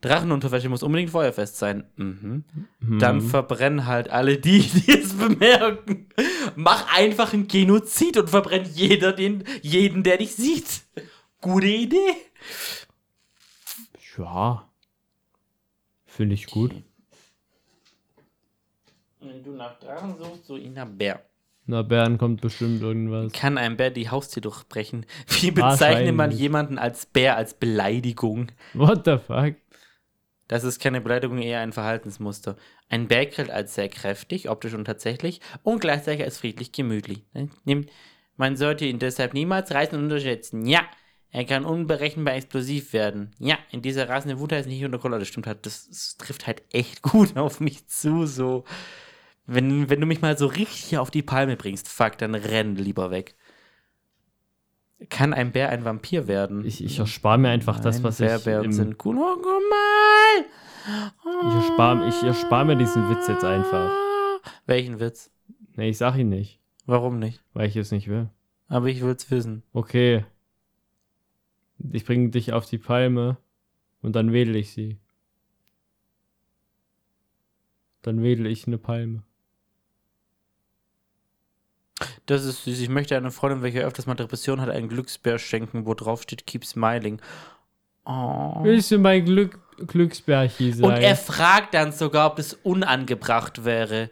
[0.00, 1.84] Drachenunterwäsche muss unbedingt feuerfest sein.
[1.96, 2.44] Mhm.
[2.98, 6.06] Dann verbrennen halt alle die, die es bemerken.
[6.56, 10.82] Mach einfach einen Genozid und verbrenn jeder den, jeden, der dich sieht.
[11.40, 12.14] Gute Idee.
[14.18, 14.68] Ja.
[16.06, 16.74] Finde ich gut.
[19.20, 21.22] Wenn du nach Drachen suchst, so in einer Bär.
[21.66, 23.32] Na, Bären kommt bestimmt irgendwas.
[23.32, 25.06] Kann ein Bär die Haustür durchbrechen?
[25.28, 28.50] Wie bezeichnet man jemanden als Bär als Beleidigung?
[28.74, 29.54] What the fuck?
[30.50, 32.56] Das ist keine Beleidigung, eher ein Verhaltensmuster.
[32.88, 37.24] Ein Bär gilt als sehr kräftig, optisch und tatsächlich, und gleichzeitig als friedlich gemütlich.
[37.64, 37.88] Nimmt-
[38.36, 40.66] Man sollte ihn deshalb niemals reißen und unterschätzen.
[40.66, 40.80] Ja,
[41.30, 43.30] er kann unberechenbar explosiv werden.
[43.38, 45.20] Ja, in dieser rasenden Wut ist nicht unter Kontrolle.
[45.20, 48.64] Das stimmt halt, das, das trifft halt echt gut auf mich zu, so.
[49.46, 53.12] Wenn, wenn du mich mal so richtig auf die Palme bringst, fuck, dann renn lieber
[53.12, 53.36] weg.
[55.08, 56.64] Kann ein Bär ein Vampir werden?
[56.64, 58.26] Ich, ich erspare mir einfach das, Nein, was ich.
[58.26, 59.16] Bärbären Im, sind cool.
[59.16, 59.36] Oh,
[59.70, 60.44] mal!
[61.48, 63.90] ich erspare ich erspar mir diesen Witz jetzt einfach.
[64.66, 65.30] Welchen Witz?
[65.76, 67.42] Nee, ich sag ihn nicht, Warum nicht?
[67.54, 68.28] weil ich es nicht will.
[68.68, 69.62] Aber ich will's wissen.
[69.72, 70.24] Okay.
[71.92, 73.38] Ich bringe dich auf die Palme
[74.02, 74.98] und dann wedel ich sie.
[78.02, 79.22] Dann wedel ich eine Palme.
[82.26, 82.80] Das ist süß.
[82.80, 86.46] Ich möchte einer Freundin, welche öfters mal Depression hat, einen Glücksbär schenken, wo drauf steht
[86.46, 87.20] Keep Smiling.
[88.04, 88.60] Oh.
[88.62, 90.84] Willst du mein Glück, Glücksbärchi sein?
[90.84, 94.10] Und er fragt dann sogar, ob es unangebracht wäre.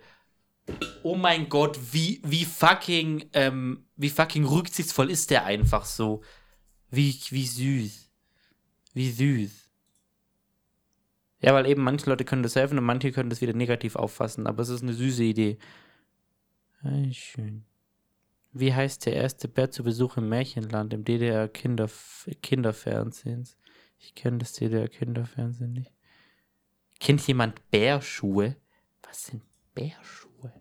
[1.03, 6.22] Oh mein Gott, wie, wie fucking, ähm, wie fucking rücksichtsvoll ist der einfach so.
[6.91, 8.11] Wie, wie süß.
[8.93, 9.68] Wie süß.
[11.41, 14.47] Ja, weil eben manche Leute können das helfen und manche können das wieder negativ auffassen,
[14.47, 15.59] aber es ist eine süße Idee.
[16.82, 17.64] Ah, schön.
[18.53, 21.88] Wie heißt der erste Bär zu Besuch im Märchenland, im DDR Kinder,
[22.42, 23.57] Kinderfernsehens?
[23.99, 25.92] Ich kenne das DDR Kinderfernsehen nicht.
[27.01, 28.57] Kennt jemand Bärschuhe?
[29.03, 29.42] Was sind
[29.74, 30.53] Bärschuhe?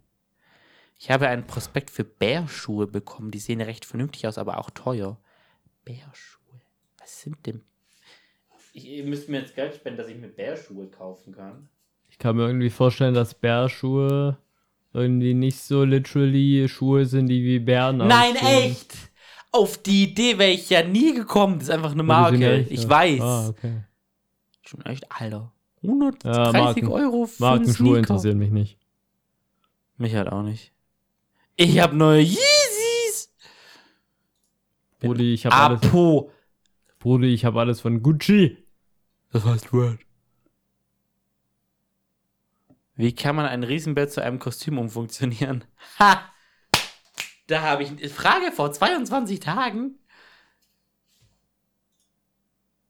[0.99, 3.31] Ich habe einen Prospekt für Bärschuhe bekommen.
[3.31, 5.19] Die sehen recht vernünftig aus, aber auch teuer.
[5.85, 6.61] Bärschuhe.
[6.99, 7.63] Was sind denn?
[8.73, 11.69] Ich, ihr müsst mir jetzt Geld spenden, dass ich mir Bärschuhe kaufen kann.
[12.09, 14.37] Ich kann mir irgendwie vorstellen, dass Bärschuhe
[14.97, 18.71] irgendwie nicht so literally Schuhe sind, die wie Bären Nein, aussehen.
[18.71, 18.95] echt!
[19.51, 21.55] Auf die Idee wäre ich ja nie gekommen.
[21.59, 22.51] Das ist einfach eine die sind Marke.
[22.53, 22.89] echt, ich ja.
[22.89, 23.21] weiß.
[23.21, 23.73] Ah, okay.
[24.65, 25.51] Schon echt, Alter.
[25.83, 27.97] 130 Marken- Euro für Markenschuhe Sneaker.
[27.99, 28.77] interessieren mich nicht.
[29.97, 30.73] Mich halt auch nicht.
[31.55, 33.33] Ich habe neue Yeezys.
[34.99, 36.31] Brudi, ich habe alles, Apo.
[36.99, 38.57] Brudi, ich habe alles von Gucci.
[39.31, 39.99] Das heißt Word.
[42.97, 45.63] Wie kann man ein Riesenbett zu einem Kostüm umfunktionieren?
[45.99, 46.33] Ha!
[47.45, 49.95] Da habe ich eine Frage vor 22 Tagen.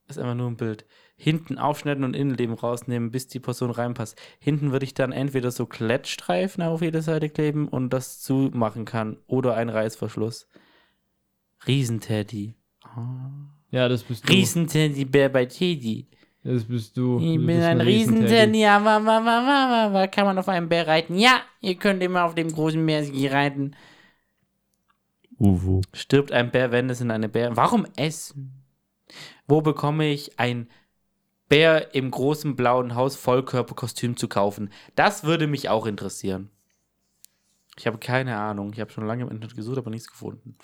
[0.08, 0.86] Das ist einfach nur ein Bild.
[1.16, 4.20] Hinten aufschneiden und Innenleben rausnehmen, bis die Person reinpasst.
[4.40, 9.18] Hinten würde ich dann entweder so Klettstreifen auf jede Seite kleben und das zumachen kann.
[9.28, 10.48] Oder ein Reißverschluss.
[11.68, 12.56] Riesenteddy.
[12.84, 13.30] Ah.
[13.70, 14.34] Ja, das bist du.
[14.34, 16.08] Riesenteddybär bei Teddy.
[16.48, 17.20] Das bist du.
[17.20, 17.82] Ich Du bin ein.
[17.82, 21.18] Riesenteddy, aber wa, wa, wa, wa, wa, kann man auf einem Bär reiten?
[21.18, 23.76] Ja, ihr könnt immer auf dem großen Bärski reiten.
[25.38, 25.82] Uwu.
[25.92, 27.58] Stirbt ein Bär, wenn es in eine Bär.
[27.58, 28.64] Warum essen?
[29.46, 30.70] Wo bekomme ich ein
[31.50, 34.72] Bär im großen blauen Haus Vollkörperkostüm zu kaufen?
[34.96, 36.50] Das würde mich auch interessieren.
[37.78, 38.72] Ich habe keine Ahnung.
[38.72, 40.56] Ich habe schon lange im Internet gesucht, aber nichts gefunden.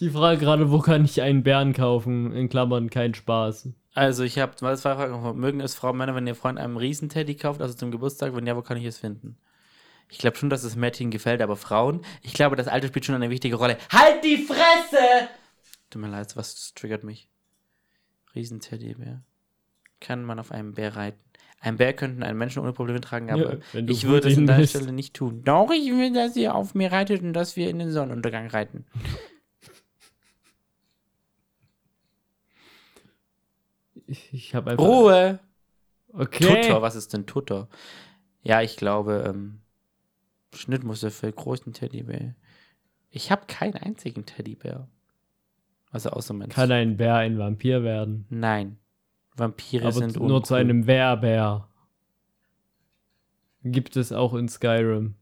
[0.00, 2.32] Die Frage gerade, wo kann ich einen Bären kaufen?
[2.32, 3.68] In Klammern, kein Spaß.
[3.94, 5.38] Also, ich habe zwei Fragen.
[5.38, 8.34] Mögen es Frauen, Männer, wenn ihr Freund einen Riesenteddy kauft, also zum Geburtstag?
[8.34, 9.36] Wenn ja, wo kann ich es finden?
[10.10, 13.14] Ich glaube schon, dass es Mädchen gefällt, aber Frauen, ich glaube, das Alter spielt schon
[13.14, 13.78] eine wichtige Rolle.
[13.90, 15.28] Halt die Fresse!
[15.90, 17.28] Tut mir leid, was triggert mich?
[18.34, 19.22] Riesenteddybär.
[20.00, 21.20] Kann man auf einem Bär reiten?
[21.60, 24.66] Ein Bär könnten einen Menschen ohne Probleme tragen, aber Ja, ich würde es an deiner.
[24.66, 25.44] Stelle nicht tun.
[25.44, 28.84] Doch, ich will, dass ihr auf mir reitet und dass wir in den Sonnenuntergang reiten.
[34.12, 34.84] Ich, ich habe einfach.
[34.84, 35.40] Ruhe!
[36.12, 36.62] Okay.
[36.62, 37.68] Tutor, was ist denn Tutor?
[38.42, 39.60] Ja, ich glaube, ähm,
[40.54, 42.34] Schnittmuster für großen Teddybär.
[43.10, 44.88] Ich habe keinen einzigen Teddybär.
[45.90, 48.26] Also außer mein Kann ein Bär ein Vampir werden?
[48.28, 48.78] Nein.
[49.36, 50.56] Vampire Aber sind nur zu uncool.
[50.58, 51.68] einem Werbär.
[53.64, 55.14] Gibt es auch in Skyrim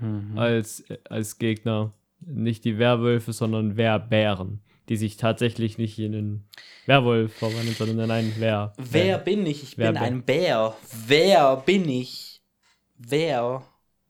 [0.00, 0.36] Mhm.
[0.36, 1.92] als, als Gegner.
[2.20, 4.60] Nicht die Werwölfe, sondern Werbären.
[4.88, 6.48] Die sich tatsächlich nicht in einen
[6.86, 8.72] Werwolf verwandeln, sondern in einen Wer.
[8.76, 9.62] Wer bin ich?
[9.62, 10.76] Ich Wer bin ein Bär.
[11.06, 12.42] Wer bin ich?
[12.98, 13.64] Wer?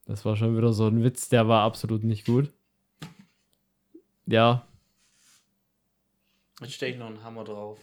[0.06, 2.52] Das war schon wieder so ein Witz, der war absolut nicht gut.
[4.26, 4.66] Ja,
[6.60, 7.78] Jetzt stelle ich noch einen Hammer drauf.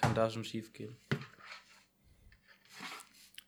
[0.00, 0.96] Kann da schon schief gehen.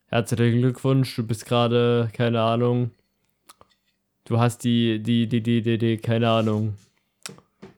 [0.07, 1.17] herzlichen Glückwunsch.
[1.17, 2.91] Du bist gerade, keine Ahnung.
[4.25, 6.77] Du hast die, die, die, die, die, die, keine Ahnung.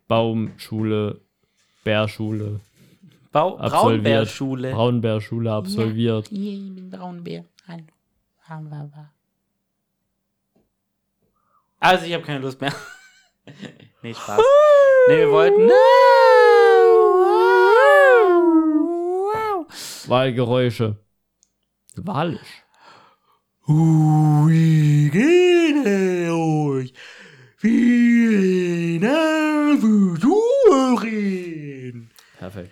[0.08, 1.20] Baumschule,
[1.84, 2.60] Bärschule,
[3.30, 4.02] Bau Absolviert.
[4.02, 4.72] Braunbärschule.
[4.72, 6.28] Braunbärschule absolviert.
[6.28, 7.44] Hier, ich bin Braunbär.
[7.66, 7.84] Hallo.
[8.48, 9.12] Wa.
[11.78, 12.72] Also, ich habe keine Lust mehr.
[14.02, 14.40] nee, Spaß.
[15.08, 15.68] nee, wir wollten.
[20.08, 20.96] Wahlgeräusche.
[21.96, 22.64] Walisch.
[23.66, 26.94] Wie geht euch?
[27.60, 29.00] Wie
[29.80, 31.30] Futuren.
[32.38, 32.70] Perfekt.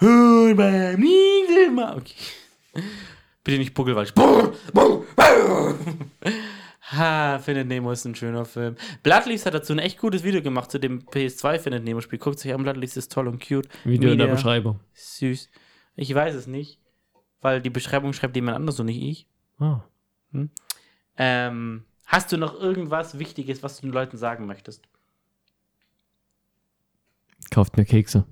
[0.00, 1.98] Und beim nächsten Mal.
[1.98, 2.14] Okay.
[3.44, 4.14] Bitte nicht Buckelwald.
[4.14, 5.74] Buckel, Buckel, Buckel.
[6.92, 8.76] Ha, Findet Nemo ist ein schöner Film.
[9.02, 12.18] Bloodleaves hat dazu ein echt gutes Video gemacht zu dem PS2 Findet Nemo Spiel.
[12.18, 13.66] Guckt sich an, Bloodleaves ist toll und cute.
[13.84, 14.78] Video in der Media, Beschreibung.
[14.92, 15.48] Süß.
[15.96, 16.80] Ich weiß es nicht,
[17.40, 19.26] weil die Beschreibung schreibt jemand anders und nicht ich.
[19.58, 19.84] Ah.
[21.16, 24.84] Ähm, hast du noch irgendwas Wichtiges, was du den Leuten sagen möchtest?
[27.50, 28.24] Kauft mir Kekse.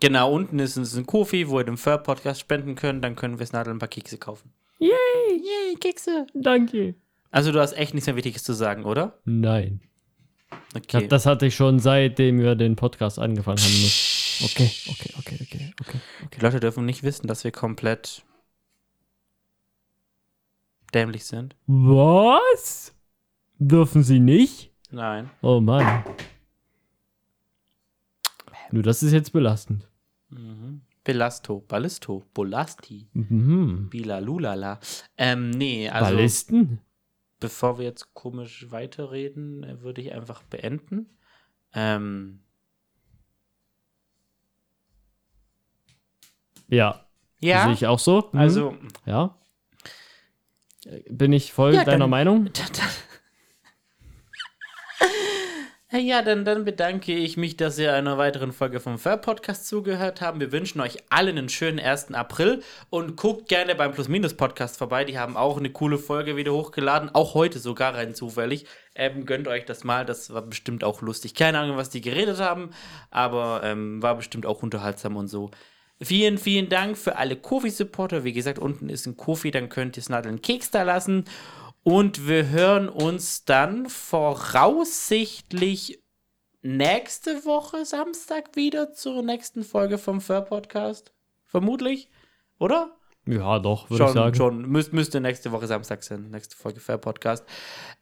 [0.00, 3.02] Genau, unten ist es ein Kofi, wo ihr dem Fur-Podcast spenden könnt.
[3.04, 4.52] Dann können wir Snadel ein paar Kekse kaufen.
[4.78, 4.90] Yay!
[4.90, 6.26] Yay, Kekse.
[6.34, 6.94] Danke.
[7.30, 9.18] Also du hast echt nichts mehr Wichtiges zu sagen, oder?
[9.24, 9.80] Nein.
[10.76, 11.08] Okay.
[11.08, 13.82] Das hatte ich schon seitdem wir den Podcast angefangen haben.
[13.82, 14.14] Mit.
[14.44, 15.98] Okay, okay, okay, okay, okay.
[16.36, 18.24] Die Leute dürfen nicht wissen, dass wir komplett
[20.94, 21.56] dämlich sind.
[21.66, 22.94] Was?
[23.58, 24.72] Dürfen sie nicht?
[24.90, 25.30] Nein.
[25.42, 26.04] Oh Mann.
[28.70, 29.88] Nur das ist jetzt belastend.
[30.30, 30.82] Mhm.
[31.04, 33.88] Belasto, Ballisto, Bolasti, Mhm.
[33.90, 34.80] Bilalulala.
[35.18, 36.80] Ähm, nee, also Ballisten?
[37.40, 41.10] bevor wir jetzt komisch weiterreden, würde ich einfach beenden.
[41.74, 42.40] Ähm,
[46.68, 47.04] Ja.
[47.40, 48.30] ja, Sehe ich auch so.
[48.32, 48.38] Mhm.
[48.38, 49.36] also Ja.
[51.08, 52.50] Bin ich voll Ja, deiner dann- Meinung?
[55.96, 60.20] Ja, dann, dann bedanke ich mich, dass ihr einer weiteren Folge vom Fair Podcast zugehört
[60.20, 60.40] haben.
[60.40, 62.14] Wir wünschen euch allen einen schönen 1.
[62.14, 65.04] April und guckt gerne beim Plus Minus Podcast vorbei.
[65.04, 68.66] Die haben auch eine coole Folge wieder hochgeladen, auch heute sogar rein zufällig.
[68.96, 71.34] Ähm, gönnt euch das mal, das war bestimmt auch lustig.
[71.36, 72.70] Keine Ahnung, was die geredet haben,
[73.12, 75.52] aber ähm, war bestimmt auch unterhaltsam und so.
[76.04, 78.24] Vielen, vielen Dank für alle Kofi-Supporter.
[78.24, 81.24] Wie gesagt, unten ist ein Kofi, dann könnt ihr Snaddle einen Keks da lassen.
[81.82, 86.02] Und wir hören uns dann voraussichtlich
[86.62, 91.12] nächste Woche Samstag wieder zur nächsten Folge vom Fur Podcast.
[91.44, 92.08] Vermutlich,
[92.58, 92.96] oder?
[93.26, 94.34] Ja, doch, würde ich Schon, sagen.
[94.34, 94.68] schon.
[94.68, 97.44] Müs müsste nächste Woche Samstag sein, nächste Folge Fair Podcast.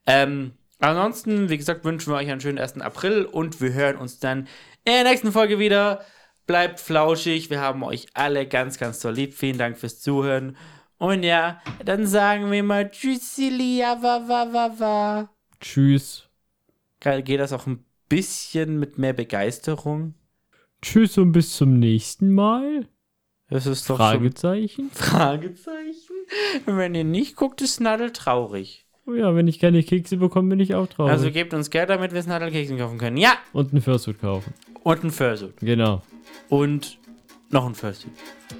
[0.06, 2.80] Ähm, ansonsten, wie gesagt, wünschen wir euch einen schönen 1.
[2.80, 4.48] April und wir hören uns dann
[4.84, 6.04] in der nächsten Folge wieder.
[6.46, 9.34] Bleibt flauschig, wir haben euch alle ganz, ganz toll lieb.
[9.34, 10.56] Vielen Dank fürs Zuhören.
[10.98, 15.30] Und ja, dann sagen wir mal Tschüssili, ja, wa, wa, wa, wa.
[15.60, 16.28] Tschüss.
[17.00, 20.14] Geht das auch ein bisschen mit mehr Begeisterung?
[20.80, 22.86] Tschüss und bis zum nächsten Mal.
[23.48, 24.90] Das ist doch schon Fragezeichen.
[24.94, 26.14] Fragezeichen.
[26.66, 28.86] Wenn ihr nicht guckt, ist Nadel traurig.
[29.06, 31.12] Oh ja, wenn ich keine Kekse bekomme, bin ich auch traurig.
[31.12, 33.16] Also gebt uns Geld, damit wir Snadelkeksen kaufen können.
[33.16, 33.32] Ja!
[33.52, 34.54] und einen Fursuit kaufen.
[34.82, 35.56] Und ein Fursuit.
[35.60, 36.02] Genau.
[36.48, 36.98] Und
[37.50, 38.12] noch ein Fursuit.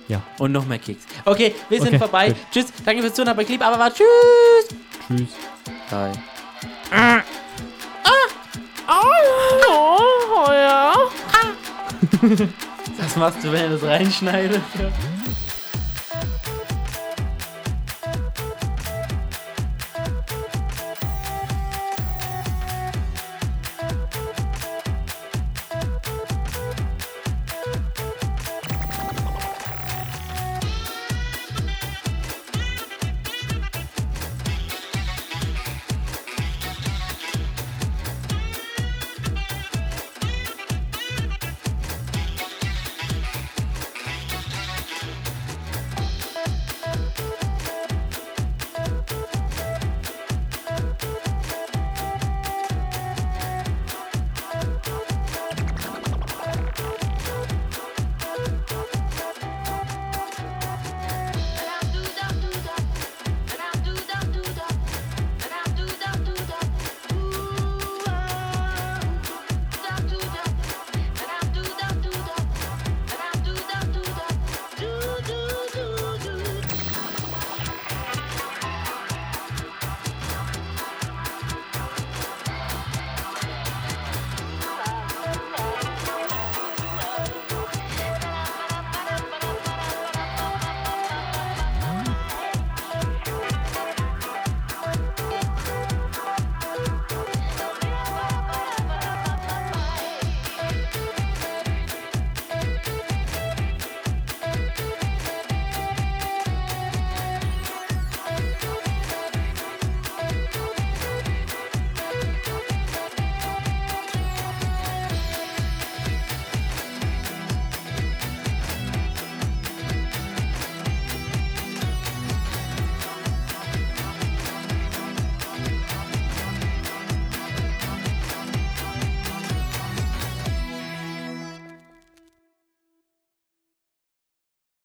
[0.09, 0.23] Ja.
[0.39, 1.05] Und noch mehr Keks.
[1.25, 2.29] Okay, wir sind Okay, vorbei.
[2.29, 2.37] gut.
[2.53, 2.67] Tschüss.
[2.85, 4.69] Danke fürs Zuhören, aber lieb, aber war tschüss.
[5.09, 5.29] Tschüss.
[5.91, 6.13] Bye.
[8.89, 10.93] Oh, ja.
[12.99, 14.61] Was machst du, wenn du das reinschneidest?